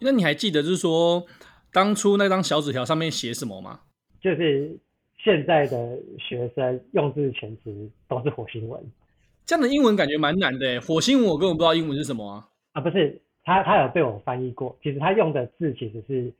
[0.00, 1.24] 那你还记得就是说，
[1.72, 3.78] 当初那张小纸条上面写什么吗？
[4.20, 4.76] 就是
[5.16, 8.82] 现在的学生用字遣词都是火星文，
[9.44, 10.80] 这样的英文感觉蛮难的。
[10.80, 12.48] 火星文我根本不知道英文是什么啊。
[12.72, 14.76] 啊，不是，他他有被我翻译过。
[14.82, 16.32] 其实他用的字其实是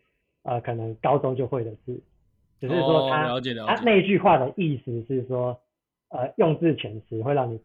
[0.42, 1.96] 呃可能高中就会的字，
[2.60, 5.56] 只是说他、哦、了解了解他那句话的意思是说，
[6.08, 7.60] 呃用字遣词会让你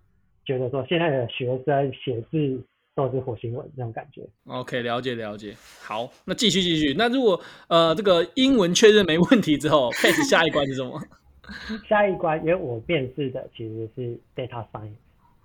[0.52, 2.62] 觉得说现在的学生写字
[2.94, 4.22] 都是火星文这种感觉。
[4.48, 5.56] OK，了解了解。
[5.82, 6.94] 好，那继续继续。
[6.98, 11.02] 那如果呃这个英文确认没问题之后， pass 下一关是什么？
[11.88, 14.92] 下一关，因为我面试的其实是 data science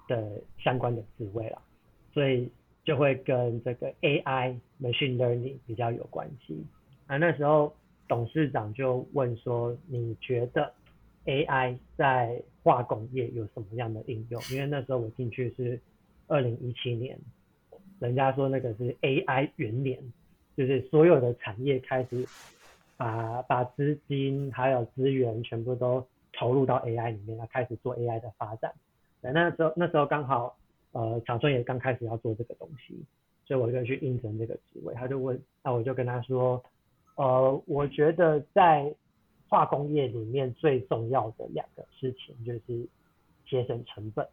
[0.08, 1.58] 的相关的职位啦，
[2.12, 2.48] 所以
[2.84, 6.64] 就会跟这个 AI machine learning 比较有关系。
[7.06, 7.72] 啊，那时候
[8.08, 10.72] 董事长就问说：“你觉得
[11.26, 15.78] AI 在化工业有什么样的应用？”因为那时候我进去是
[16.26, 17.18] 二零一七年，
[17.98, 20.00] 人家说那个是 AI 元年，
[20.56, 22.26] 就是所有的产业开始。
[22.98, 28.72] 把把资金还有资源全部都投入到 AI 里面，来开始做 AI 的发展。
[29.20, 30.56] 对，那时候那时候刚好，
[30.92, 32.98] 呃，长春也刚开始要做这个东西，
[33.44, 34.94] 所以我就去应征这个职位。
[34.94, 36.64] 他就问，那我就跟他说，
[37.16, 38.90] 呃，我觉得在
[39.48, 42.88] 化工业里面最重要的两个事情就是
[43.48, 44.26] 节省成本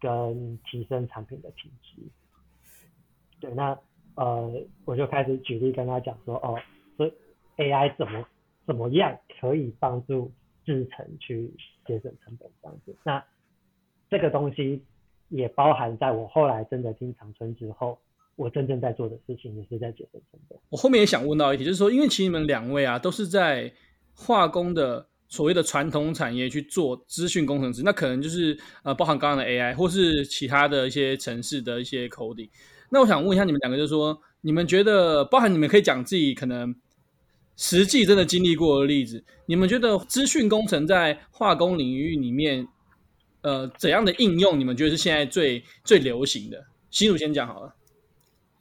[0.00, 2.02] 跟提升产品的品质。
[3.40, 3.78] 对，那
[4.14, 6.58] 呃，我就开始举例跟他讲说，哦，
[6.96, 7.12] 所以。
[7.58, 8.26] AI 怎么
[8.66, 10.32] 怎么样可以帮助
[10.64, 11.52] 制程去
[11.86, 12.96] 节省成本这样子？
[13.04, 13.22] 那
[14.08, 14.82] 这个东西
[15.28, 17.98] 也包含在我后来真的进长春之后，
[18.36, 20.58] 我真正在做的事情也是在节省成本。
[20.70, 23.70] 我后面也想问到一题，就是说，因为其实你们两位啊都是在
[24.14, 32.50] 化工的所谓的传统产业去做资讯工程师，那可能就是呃包含刚刚的 AI 或是其他的一些城市的一些 coding。
[32.90, 36.74] 那我想问一下你们两个，就是说你们觉得包含你们可以讲自己可能。
[37.54, 42.66] 实际真的经历过的例子，你们觉得资讯工程在化工领域里面，
[43.42, 44.58] 呃，怎样的应用？
[44.58, 46.64] 你们觉得是现在最最流行的？
[46.90, 47.74] 新主先讲好了。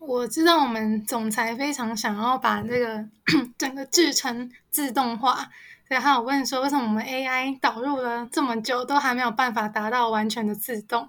[0.01, 3.05] 我知道我们总裁非常想要把这个
[3.55, 5.49] 整个制成自动化，
[5.87, 11.07] 所以他有问说，为什么我们 AI 导入了这么久，都还没有办法达到完全的自动？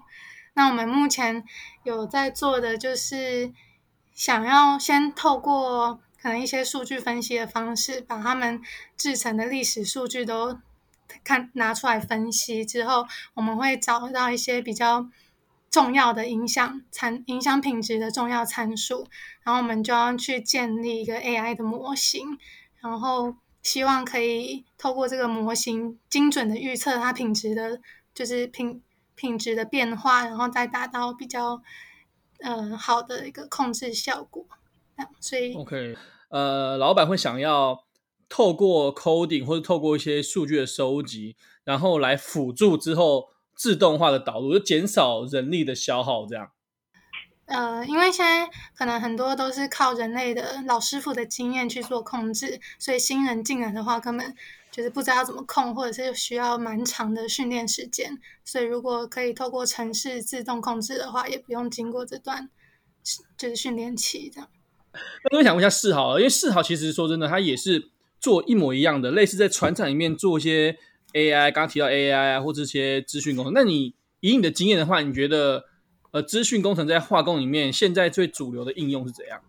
[0.53, 1.43] 那我们目前
[1.81, 3.51] 有在做的，就是
[4.13, 5.99] 想要先透过。
[6.21, 8.61] 可能一些数据分析的方式，把他们
[8.95, 10.57] 制成的历史数据都
[11.21, 15.05] 看拿出来分析之后，我们会找到一些比较
[15.73, 19.07] 重要的影响参影响品质的重要参数，
[19.41, 22.37] 然后我们就要去建立一个 AI 的模型，
[22.79, 27.81] 然后希望可以透过这个模型精准的预测它品质的，
[28.13, 28.83] 就是品
[29.15, 31.59] 品质的变化，然后再达到比较
[32.41, 34.45] 呃好的一个控制效果。
[35.19, 35.97] 所以，OK。
[36.29, 37.83] 呃，老板会想要
[38.29, 43.29] 透过 coding 或者透过一些数据的收集，然后来辅助之后
[43.63, 46.51] 自动化的导入，就减少人力的消耗，这样。
[47.45, 54.35] 呃，因为现在可能很多都是靠人类的老师傅的经验去做控制，所以新人进来的话，根本
[54.69, 58.19] 就是不知道怎么控，或者是需要蛮长的训练时间。
[58.43, 62.49] 所以如果可以透过城市自动控制的话，也不用经过这段
[63.37, 64.49] 就是训练期这样。
[65.31, 70.77] 那我想问一下世豪，因为世豪其实说真的，他也是做一模一样的，类似在船厂里面做一些
[71.13, 73.53] AI，刚刚提到 AI 啊，或者一些资讯工程。
[73.53, 75.65] 那你以你的经验的话，你觉得
[76.11, 79.41] 呃，资讯工程在化工里面现在最主流的应用是怎样？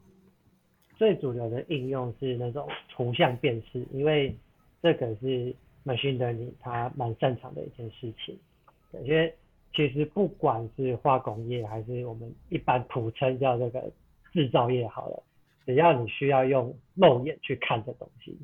[0.97, 4.35] 最主流的应用是那种图像辨识，因为
[4.83, 8.39] 这个是 machine learning 它蛮擅长的一件事情。
[9.05, 9.35] 因为
[9.75, 13.91] 其实不管是化工业，还是我们一般普称叫这个
[14.33, 15.23] 制造业，好了。
[15.67, 18.37] 只要你需要用肉眼去看的东西，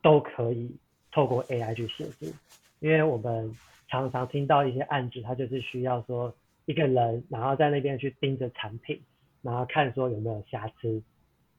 [0.00, 0.70] 都可以
[1.12, 2.32] 透过 AI 去协助。
[2.80, 3.54] 因为我们
[3.88, 9.00] 常常听到一些案子，它就是需要说一个人，然后在那边去盯着产品，
[9.42, 11.02] 然后看说有没有瑕疵。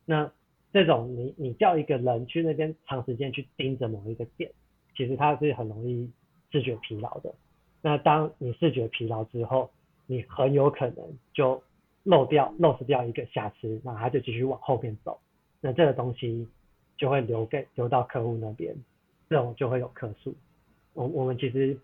[0.05, 0.31] 那
[0.73, 4.51] 这种你你叫一个人去那边长时间去盯着某一个点，
[4.95, 6.09] 其实它是很容易
[6.51, 7.33] 视觉疲劳的。
[7.81, 9.69] 那当你视觉疲劳之后，
[10.07, 11.61] 你很有可能就
[12.03, 15.19] 漏掉、漏失掉一个瑕疵，那他就继续往后面走，
[15.59, 16.47] 那这个东西
[16.97, 18.75] 就会留给留到客户那边，
[19.29, 20.33] 这种就会有客诉。
[20.93, 21.77] 我我们其实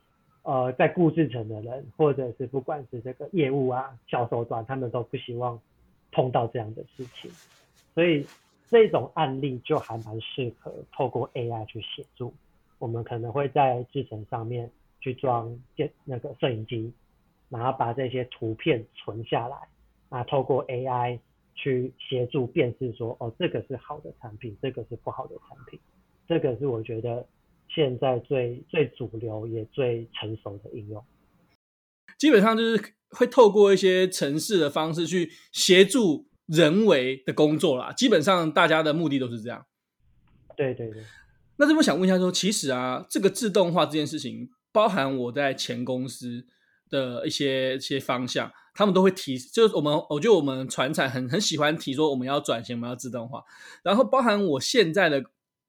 [0.43, 5.59] 呃在顾制程的人，或者是不管是这个业务啊、销售端，他们都不希望
[6.11, 7.31] 碰到这样的事情，
[7.93, 8.25] 所以
[8.69, 12.33] 这种案例就还蛮适合透过 AI 去协助。
[12.79, 16.93] 我们可能会在制程上面去装电那个摄影机，
[17.49, 19.57] 然后把这些图片存下来。
[20.09, 21.19] 啊，透过 AI
[21.53, 25.77] 去协助辨识说，哦，这个是好的产品，这个是不好的产品，
[26.25, 27.25] 这个是我觉得
[27.69, 31.03] 现在最最主流也最成熟的应用。
[32.17, 37.91] 基本上就是会透过一些程式的方式去协助人为的工作啦。
[37.91, 39.65] 基本上大家的目的都是这样。
[40.55, 41.03] 对对对。
[41.57, 46.45] 那这边想问一下说，说其实啊，这个自动化这件事情，包含我在前公司
[46.89, 53.43] 的一些一些方向，他们都会提，就是我们我觉得我们传产很 很喜欢提说我们要转型，我们要自动化。
[53.83, 55.23] 然后包含我现在的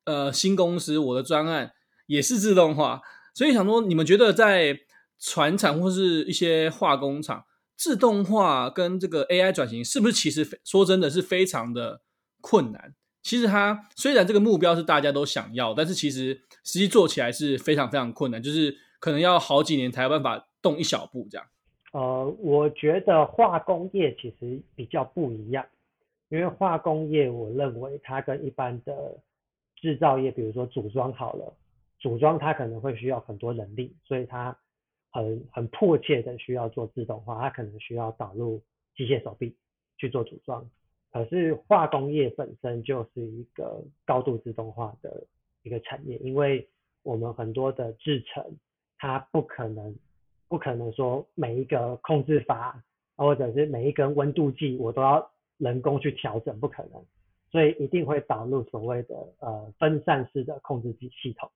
[0.04, 1.72] 呃新公司，我的专案
[2.08, 3.00] 也是自动化，
[3.32, 4.80] 所以想说，你们觉得在
[5.20, 7.44] 船厂或是一些化工厂，
[7.76, 12.00] 自动化跟这个 AI 转型，是不是其实说真的是非常的
[12.40, 12.94] 困难？
[13.22, 21.46] 其实它虽然这个目标是大家都想要，但是其实实际做起来是非常非常困难，就是可能要好几年才有办法动一小步这样。
[21.92, 25.66] 呃，我觉得化工业其实比较不一样，
[26.30, 28.94] 因为化工业我认为它跟一般的
[29.76, 31.52] 制造业，比如说组装好了，
[31.98, 34.56] 组装它可能会需要很多人力，所以它
[35.10, 38.62] 很很迫切的需要做自动化，它可能需要导入
[38.94, 39.56] 机械手臂
[39.96, 40.68] 去做组装。
[41.10, 45.26] 可是化工业本身就是一个高度自动化的
[45.62, 46.68] 一个产业，因为
[47.02, 48.44] 我们很多的制程，
[48.98, 49.96] 它不可能
[50.48, 52.84] 不可能说每一个控制阀，
[53.16, 57.02] 或者是每一根温度计我都要人工去调整，不可能，
[57.50, 61.50] 所以一定会导入所谓的呃分散式的控制系系统。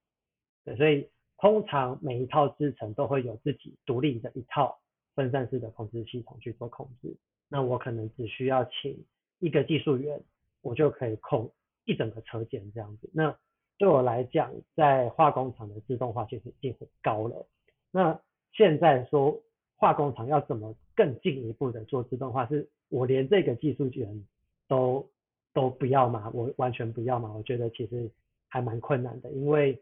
[0.64, 4.78] 对，所以通常每一套制程都会有自己独立的一套
[5.14, 7.16] 分散式的控制系统去做控制。
[7.48, 9.04] 那我可能只需要请。
[9.44, 10.22] 一个技术员，
[10.60, 11.50] 我就可以控
[11.84, 13.10] 一整个车间这样子。
[13.12, 13.36] 那
[13.76, 17.44] 对我来讲，在化工厂的自动化其实已经很高了。
[17.90, 18.20] 那
[18.52, 19.36] 现在说
[19.74, 24.24] 化工厂要怎么更进一步的做自动化，是我连这个技术员
[24.68, 25.04] 都
[25.52, 26.30] 都不要吗？
[26.32, 27.32] 我完全不要吗？
[27.36, 28.08] 我觉得其实
[28.46, 29.76] 还蛮困难的，因为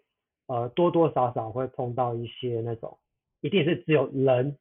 [0.50, 2.98] 呃多多少少会碰到一些那种
[3.40, 4.58] 一定是只有人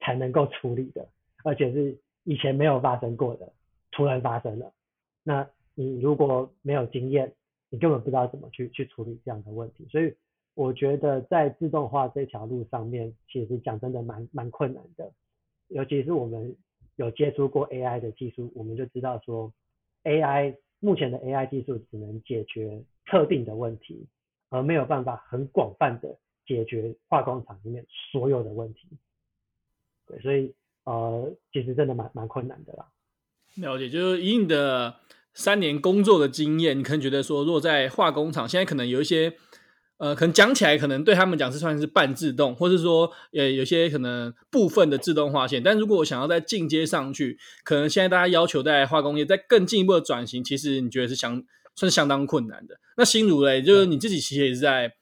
[0.00, 1.08] 才能够处理的，
[1.44, 3.50] 而且是以前没有发生过的。
[3.92, 4.72] 突然发生了，
[5.24, 7.34] 那你如果没有经验，
[7.70, 9.84] 你根本不知道怎么去去处理这样的问题。
[9.90, 10.14] 所以
[10.54, 15.10] 我觉得在自动化这条路上面，其实讲真的蛮蛮困难的。
[15.68, 16.54] 尤其是我们
[16.96, 19.52] 有接触过 AI 的技术，我们就知道说
[20.04, 24.06] ，AI 目前的 AI 技术只能解决特定的问题，
[24.50, 28.88] 而没有办法很广泛的解决化工厂里面所有的问题。
[30.06, 30.52] 对，所以
[30.84, 32.86] 呃，其实真的蛮蛮困难的啦。
[33.56, 34.96] 了解，就是以你的
[35.32, 39.34] 三年工作的经验，你可能觉得说，如果在化工厂，现在可能有一些，
[39.98, 45.62] 呃，可能讲起来可能对他们讲是算是半自动，或是说，呃，有些可能部分的自动化线。
[45.62, 51.42] 但如果我想要再进阶上去，可能现在大家要求在化工业再更进一步的转型，其实你觉得是相
[51.74, 52.78] 算是相当困难的。
[52.96, 54.92] 那心如嘞，就是你自己其实也是在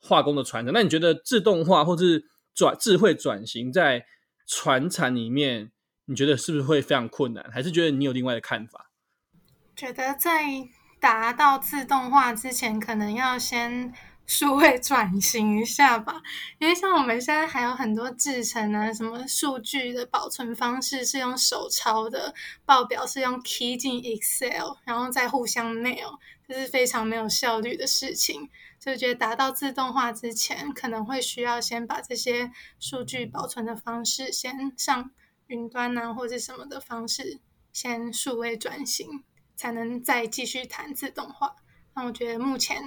[0.00, 4.04] 化工的传承，那你觉得自动化或是转智慧转型在
[4.46, 5.72] 传产里面？
[6.06, 7.48] 你觉得是不是会非常困难？
[7.52, 8.90] 还是觉得你有另外的看法？
[9.76, 10.42] 觉得在
[10.98, 13.92] 达到自动化之前，可能要先
[14.30, 16.22] 数位转型一下吧。
[16.58, 22.32] 因为像我们现在还有很多制成啊，什么数据的保存方式是用手抄的，
[22.64, 26.16] 报表是用 key 进 Excel，然后再互相 mail，
[26.46, 28.48] 这是非常没有效率的事情。
[28.78, 35.10] 所以觉得达到自动化之前，可能会需要先把这些数据保存的方式先上。
[35.48, 37.40] 云端啊，或者什么的方式，
[37.72, 39.24] 先数位转型，
[39.56, 41.56] 才能再继续谈自动化。
[41.96, 42.80] 那我觉得目前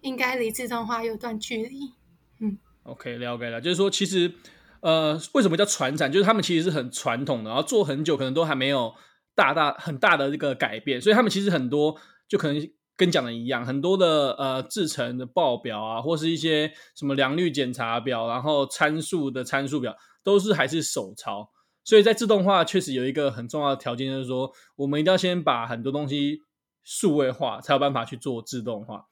[0.00, 1.92] 应该离自动化有段距离。
[2.40, 3.60] 嗯，OK，了解了。
[3.60, 4.32] 就是说，其实
[4.80, 6.10] 呃，为什么叫传产？
[6.10, 8.94] 就是他们其实是很传统的，然后做很久，可能都还没有
[9.34, 11.00] 大大很大的这个改变。
[11.00, 21.50] 所以他们其实很多就可能跟讲的一样，很多的呃制程的报表啊，或是一些什么良率检查表，然后参数的参数表，都是还是手抄。
[21.84, 26.42] 所以在自动化确实有一个很重要的条件，就是说我们一定要先把很多东西
[26.84, 29.06] 数位化，才有办法去做自动化。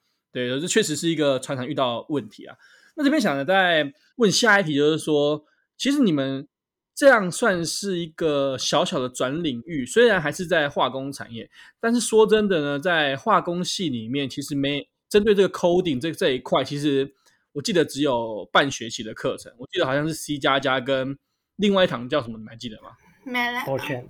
[0.45, 2.55] 对，这确实是一个常常遇到问题啊。
[2.95, 5.43] 那这边想着再问下一题，就是说，
[5.77, 6.47] 其实你们
[6.93, 17.13] 这样算是一个小小的转领域，虽然还是在化工产业，但是说真的呢，在化工系里面，其实没针对这个 coding 这这一块，其实
[17.53, 21.17] 我记得只有半学期的课程，我记得好像是 C 加加跟。
[21.57, 22.37] 另外一堂叫什么？
[22.37, 22.91] 你们还记得吗？
[23.25, 23.63] 没了。
[23.65, 24.07] 抱歉。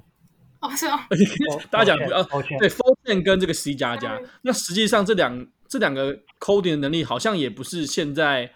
[0.59, 0.99] 哦，是哦。
[1.71, 2.27] 大家讲啊，
[2.59, 4.21] 对，Fortran 跟这个 C 加加。
[4.41, 8.51] 那实际上这两这两个 coding 的能力好像也不是现在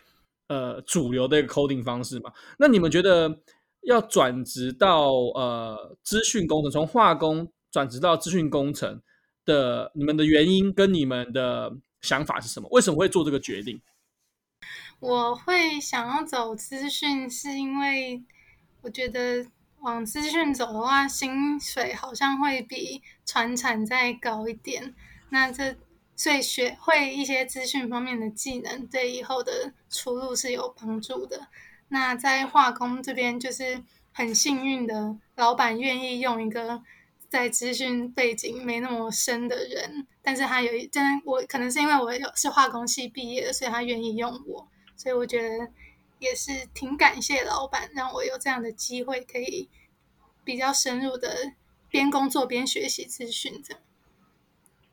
[0.48, 2.32] 呃主流的一个 coding 方式嘛。
[2.58, 3.40] 那你们觉得
[3.82, 9.02] 要转职到呃资讯工程，从化工转职到资讯工程
[9.46, 12.68] 的你们的原因跟你们的想法是什么？
[12.72, 13.82] 为什么会做这个决定？
[15.00, 18.24] 我会想要走资讯，是因为。
[18.84, 19.46] 我觉得
[19.82, 24.96] 往资讯走的话，薪水好像会比传产再高一点。
[25.30, 25.76] 那这
[26.22, 31.48] 所以学会一些资讯方面的技能，对以后的出路是有帮助的。
[31.88, 36.84] 那在化工这边，就是很幸运的，老板愿意用一个
[37.28, 45.72] 在资讯背景没那么深的人，但是他有一，真的我可能是因为我有是化工系毕业的，所以他愿意用我，所以我觉得
[46.20, 49.68] 也是挺感谢老板，让我有这样的机会，可以
[50.44, 51.54] 比较深入的
[51.90, 53.82] 边工作边学习资讯这样。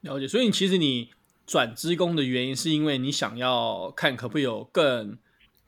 [0.00, 1.10] 了解，所以其实你
[1.48, 5.18] 转职工的原因，是因为你想要看可不可以有更。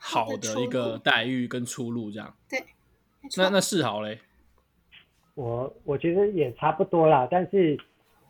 [0.03, 2.35] 好的一个待遇跟出路，这样。
[2.49, 2.59] 对，
[3.37, 4.19] 那那是好嘞？
[5.35, 7.79] 我我觉得也差不多啦，但是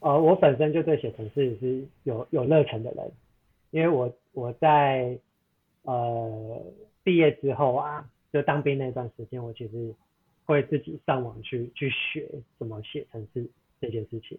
[0.00, 3.12] 呃，我本身就对写程式是有有热忱的人，
[3.70, 5.16] 因为我我在
[5.82, 6.60] 呃
[7.04, 9.94] 毕业之后啊，就当兵那段时间，我其实
[10.46, 12.28] 会自己上网去去学
[12.58, 13.48] 怎么写程式
[13.80, 14.36] 这件事情。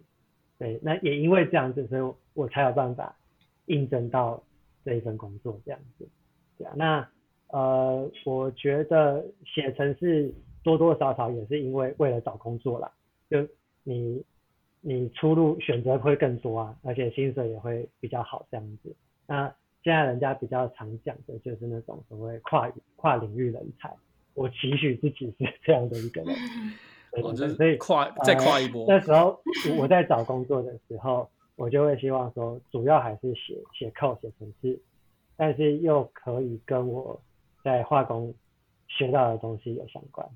[0.58, 3.16] 对，那也因为这样子，所以我才有办法
[3.66, 4.42] 应征到
[4.84, 6.08] 这一份工作这样子。
[6.58, 7.08] 对啊，那。
[7.52, 10.32] 呃，我觉得写程式
[10.62, 12.90] 多多少少也是因为为了找工作啦，
[13.28, 13.46] 就
[13.82, 14.24] 你
[14.80, 18.96] 你出路选择会更多啊，而且薪水也会比较好这样子。
[19.26, 23.94] 那现在人家比较常讲的就是那种所谓跨跨领域人才，
[24.32, 26.34] 我期许自己是这样的一个人，
[27.56, 28.86] 所以跨再跨一波。
[28.86, 29.40] 呃，那时候
[29.76, 34.80] 我在找工作的时候，我就会希望说，主要还是写写 code 写程式，
[35.36, 37.20] 但是又可以跟我。
[37.64, 38.34] 在化工
[38.88, 40.28] 学到的东西有相关，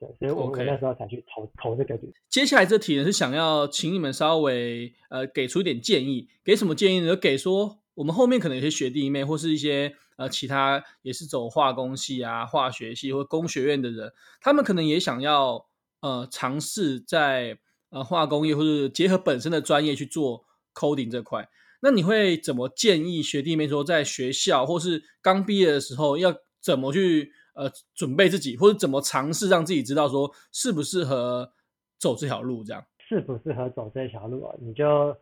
[0.00, 1.62] 对，所以我们那时候才去投 Okay.
[1.62, 2.12] 投这个题。
[2.28, 7.14] 接下来这题呢是想要请你们稍微呃给出一点建议，给什么建议呢？
[7.14, 15.66] 就给说我们后面可能有些学弟妹或是一些呃其他也是走化工系啊、化学系或工学院的人，他们可能也想要
[16.06, 17.58] 呃尝试在
[17.90, 20.44] 呃化工业或者结合本身的专业去做
[20.74, 21.48] coding 这块。
[21.80, 26.34] 那你会怎么建议学弟妹说，在学校或是刚毕业的时候要？
[26.58, 31.52] 怎么去呃准备自己，或者怎么尝试让自己知道说适不适合
[31.96, 32.64] 走这条路？
[32.64, 34.52] 这样适不适合走这条路啊？
[34.58, 35.16] 你就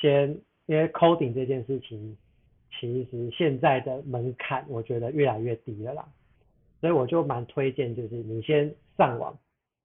[0.00, 0.30] 先
[0.64, 2.16] 因为 coding 这件事情，
[2.80, 6.08] 其实现在的门槛我觉得越来越低了啦，
[6.80, 9.38] 所以我就蛮推荐，就是你先上网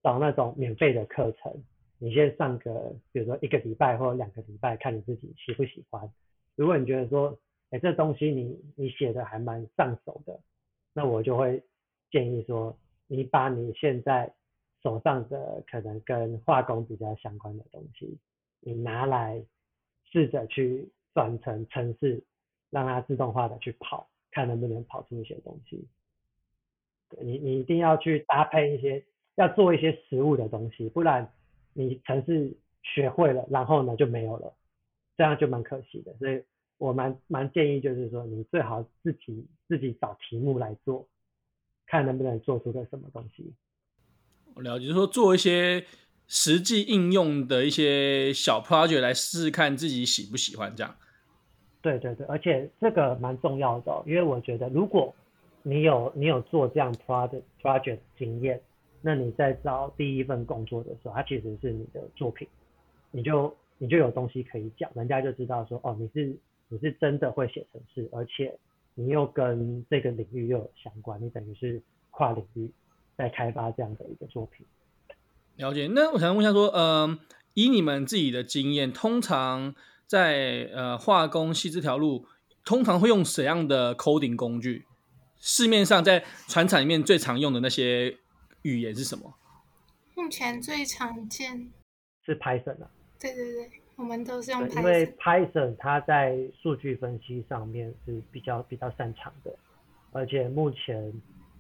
[0.03, 1.63] 找那种免费的课程，
[1.97, 6.11] 你先上个比如说一个礼拜或两个礼拜，看你自己喜不喜欢。
[6.55, 7.37] 如果你觉得说，
[7.69, 10.39] 哎，这东西你你写的还蛮上手的。
[10.93, 11.63] 那我就会
[12.11, 12.77] 建议说，
[13.07, 14.33] 你把你现在
[14.83, 18.17] 手上的可能跟化工比较相关的东西，
[18.59, 19.41] 你拿来
[20.11, 22.23] 试着去转成程式，
[22.69, 25.87] 让它自动化的去跑，看能不能跑出一些东西。
[27.21, 29.05] 你你一定要去搭配一些，
[29.36, 31.32] 要做一些实物的东西，不然
[31.73, 32.53] 你城市
[32.84, 34.53] 学会了，然后呢就没有了，
[35.17, 36.13] 这样就蛮可惜的。
[36.19, 36.41] 所以。
[36.82, 41.07] 我蛮蛮建议，就是说你最好自己自己找题目来做，
[41.86, 43.53] 看能不能做出个什么东西。
[44.55, 45.86] 我了解，就是说做一些
[46.27, 50.95] 实际应用的一些小 project 来试试看自己喜不喜欢这样。
[51.84, 55.13] 对对对，而且这个蛮重要的哦，因为我觉得如果
[55.61, 58.59] 你有你有做这样 project project 经验，
[59.01, 62.47] 那你在找第一份工作的时候，它其实是你的作品，
[63.11, 66.37] 你就你就有东西可以讲，人家就知道说哦，你是。
[66.73, 68.57] 你是真的会写程式，而且
[68.95, 71.81] 你又跟这个领域又有相关，你等于是
[72.11, 72.71] 跨领域
[73.17, 74.65] 在开发这样的一个作品。
[75.57, 75.89] 了解。
[75.93, 77.19] 那我想问一下，说，嗯、
[77.55, 79.75] 以你们自己的经验，通常
[80.07, 82.25] 在呃化工系这条路，
[82.63, 84.85] 通常会用怎样的 coding 工具？
[85.41, 88.17] 市面上在船厂里面最常用的那些
[88.64, 89.34] 语言是什么？
[90.16, 91.72] 目前最常见
[92.26, 92.91] 是 Python 啊。
[93.20, 93.70] 对对对。
[93.97, 99.55] 我们都是用 Python，因为 Python 它在数据分析上面是比较比较擅长的，
[100.12, 101.14] 而且目前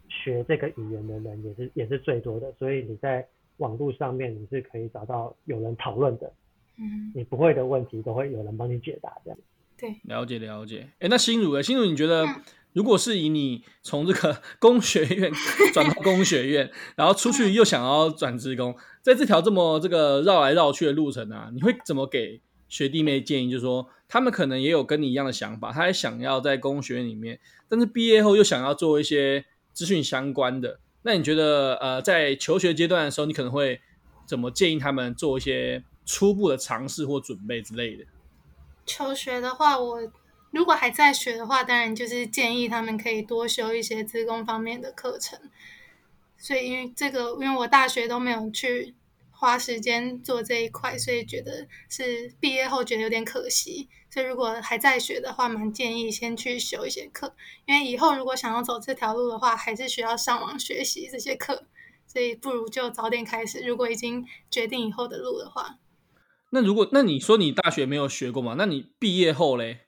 [0.07, 3.27] 学这个语言的人也是也是最多的，所以你在
[3.57, 6.33] 网络上面你是可以找到有人讨论的，
[6.77, 9.39] 嗯，你不会的问题都会有人帮你解答这样。
[9.81, 10.87] 对，了解了解。
[10.99, 12.25] 哎，那心如，心如你觉得
[12.73, 15.31] 如果是以你从这个 工学院
[15.73, 18.73] 转到工学院，然后出去又想要转职工？
[19.01, 23.49] 在这条这么这个绕来绕去的路程啊，你会怎么给学弟妹建议？
[23.51, 30.79] 就是说，他们可能也有跟你一样的想法，他也想要在工学院里面，但是毕业后又想要做一些资讯相关的。
[31.01, 33.81] 那你觉得，呃，在求学阶段的时候，你可能会
[34.27, 38.05] 怎么建议他们做一些初步的尝试或准备之类的？
[38.85, 40.11] 求学的话，我
[40.51, 45.39] 如果还在学的话，当然就是建议他们可以多修一些资工方面的课程。
[46.37, 48.95] 所以，因为这个，因为我大学都没有去
[49.29, 53.87] 花时间做这一块，所以觉得是毕业后觉得有点可惜。
[54.09, 57.33] 所以如果还在学的话，蛮建议先去修一些课，
[57.65, 61.65] 因为以后如果想要走这条路的话，还是需要上网学习这些课。
[62.07, 63.61] 所以不如就早点开始。
[63.61, 65.77] 如果已经决定以后的路的话，
[66.51, 68.55] 那如果那你说你大学没有学过吗？
[68.57, 69.87] 那你毕业后嘞？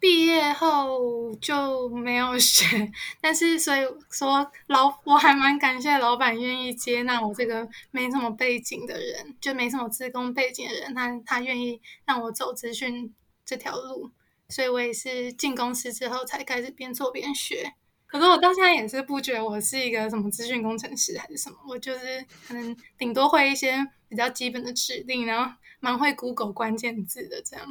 [0.00, 3.80] 毕业后就没有学，但是所以
[4.10, 13.12] 说老我还蛮感谢老板愿意接纳我这个没什么背景的人，就没什么资工背景的人，他他愿意让我走资讯
[13.44, 14.10] 这条路，
[14.48, 17.74] 所以我也是进公司之后才开始边做边学。
[18.08, 27.66] 可是我到现在也是不觉得我是一个什么资讯工程师还是什么，我就是可能顶多会一些比较基本的指令，然后蛮会 Google 关键字的这样。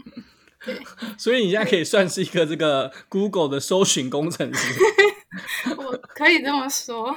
[0.63, 0.79] 对，
[1.17, 4.79] 所以你现在可以算是一个这个 Google 的搜寻工程师，
[5.77, 7.09] 我可以这么说。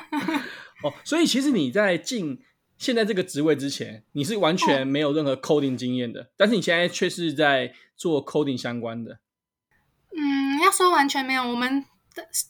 [0.83, 2.43] 哦，所以其实你在进
[2.79, 9.19] 现在这个职位之前，你是完全没有任何 coding 经验的，哦，但是你现在却是在做 coding 相关的。
[10.17, 11.85] 嗯，要说完全没有，我们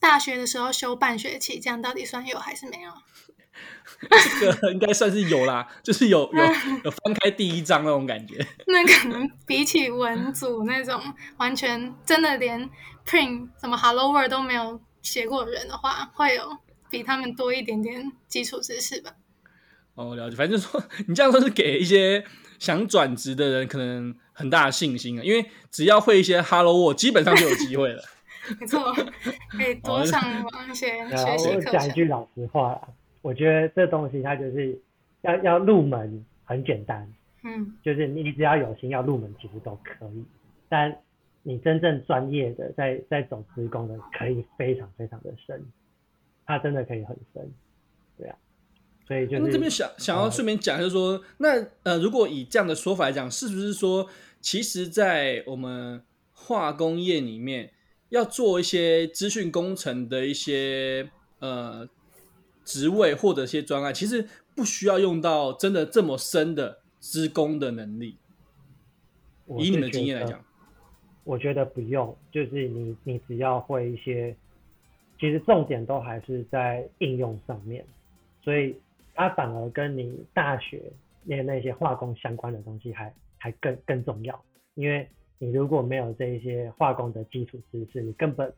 [0.01, 2.91] 大学的时候修半学期，这样到底算有还是没有？
[4.41, 6.43] 这个应该算是有啦，就是有有
[6.85, 8.47] 有翻开第一章那种感觉。
[8.67, 10.99] 那可能比起文组那种
[11.37, 12.71] 完全真的连
[13.05, 16.57] print 什么 Hello World 都没有写过人的话，会有
[16.89, 19.13] 比他们多一点点基础知识吧。
[19.95, 20.37] 哦，了解。
[20.37, 22.25] 反正就是说你这样说是给一些
[22.59, 28.03] 想转职的人可能很大的信心啊，因为只要会一些 Hello World，基本上就有机会了。
[28.59, 28.93] 没错，
[29.51, 30.86] 可以多上网一些
[31.16, 31.72] 学习课程。
[31.72, 32.88] 我讲一句老实话啦。
[33.22, 34.78] 我觉得这东西它就是
[35.22, 37.07] 要要入门很简单，
[37.45, 40.24] 嗯，就是你只要有心要入门，其实都可以。
[40.68, 40.97] 但
[41.43, 45.62] 你真正专业的在在走职工的，可以非常非常的深，
[46.47, 47.51] 它真的可以很深，
[48.16, 48.36] 对啊。
[49.07, 54.09] 所以就是、那这边想想要顺便讲，就是说，呃、那呃，如果以这样的说法来讲，是不是说，
[54.41, 57.72] 其实，在我们化工业里面，
[58.11, 61.89] 要做一些资讯工程的一些呃。
[62.63, 68.17] 职位或者一些专案，其实不需要用到真的这么深的资工的能力。
[69.59, 70.45] 以你们的经验来讲，
[71.25, 74.37] 我觉得不用，就是你你只要会一些，
[75.19, 77.85] 其实重点都还是在应用上面，
[78.45, 78.77] 所以
[79.15, 80.93] 它反而跟你大学
[81.25, 84.41] 念那些化工相关的东西还还更更重要，
[84.75, 85.09] 因为
[85.43, 88.53] 你如果没有这一些化工的基础知识，你根本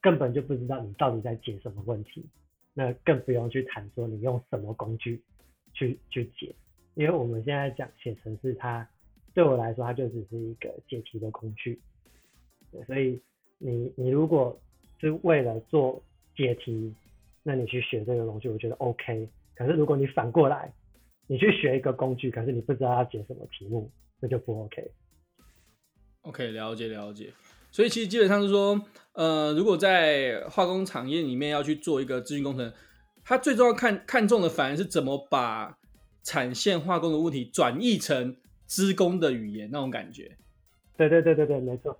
[0.00, 2.24] 根本就不知道你到底在解什么问题。
[2.72, 5.22] 那更不用去谈说你用什么工具
[5.74, 6.54] 去去解，
[6.94, 8.88] 因为我们现在讲写程式，它
[9.34, 11.78] 对我来说它就只是一个解题的工具。
[12.86, 13.20] 所以
[13.58, 14.58] 你你如果
[14.98, 16.02] 是为了做
[16.34, 16.94] 解题，
[17.42, 19.28] 那你去学这个工具，我觉得 OK。
[19.54, 20.72] 可是如果你反过来，
[21.26, 24.90] 你去学一个工具，可是你不知道要解什么题目，那就不 OK。
[26.24, 27.32] OK，了解了解。
[27.70, 28.80] 所以其实基本上是说，
[29.14, 32.72] 呃，如果在化工产业里面要去做一个资讯工程，
[33.24, 35.76] 它最重要看看重的反而是怎么把
[36.22, 40.36] 产线化工的问题转译成资工的语言那种感觉。
[40.96, 41.98] 对对对对对，没错。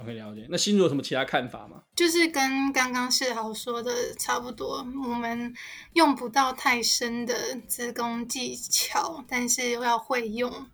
[0.00, 0.46] OK，了解。
[0.48, 1.82] 那新竹有什么其他看法吗？
[1.96, 5.52] 就是跟刚刚世豪说的差不多，我们
[5.94, 7.34] 用不到太深的
[7.66, 10.70] 资工技巧，但是又要会用，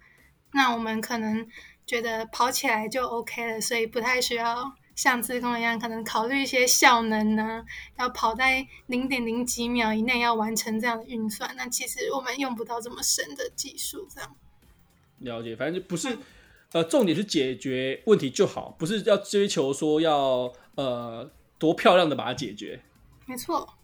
[0.53, 1.49] 那我们可能。
[1.87, 7.63] 觉得跑起来就 OK 了，所以不太需要像资工一样，可能考虑一些效能呢，
[7.99, 11.55] 要跑在零点零几秒以内要完成这样的运算。
[11.57, 14.35] 那其实我们用不到这么深的技术，这样。
[15.19, 16.17] 了解，反正就不是，
[16.73, 22.81] 呃，重点是解决问题就好，不是要追求说要呃多漂亮的把它解决。
[23.27, 23.75] 没错。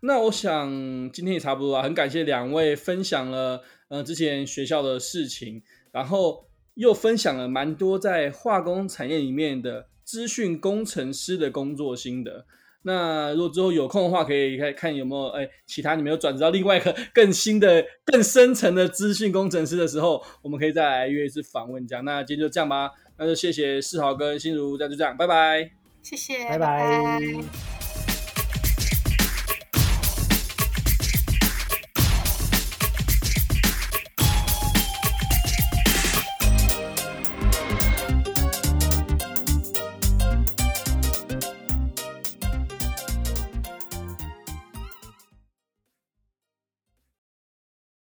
[0.00, 0.70] 那我想
[1.12, 6.46] 今天也差不多啊，很感谢两位分享了呃之前学校的事情，然后。
[6.74, 12.46] 又分享了蛮多在化工产业里面的资讯工程师的工作心得。
[12.84, 22.04] 那如果之后有空的话，可以看看有没有哎其他你们有转职到另外一个更新的、更深层的资讯工程师的时候，我们可以再来约一次访问这样。
[22.04, 25.70] 那今天就这样吧，那就谢谢世豪跟心如，那就这样，拜拜，
[26.02, 26.58] 谢谢，拜拜。
[26.58, 27.81] 拜拜。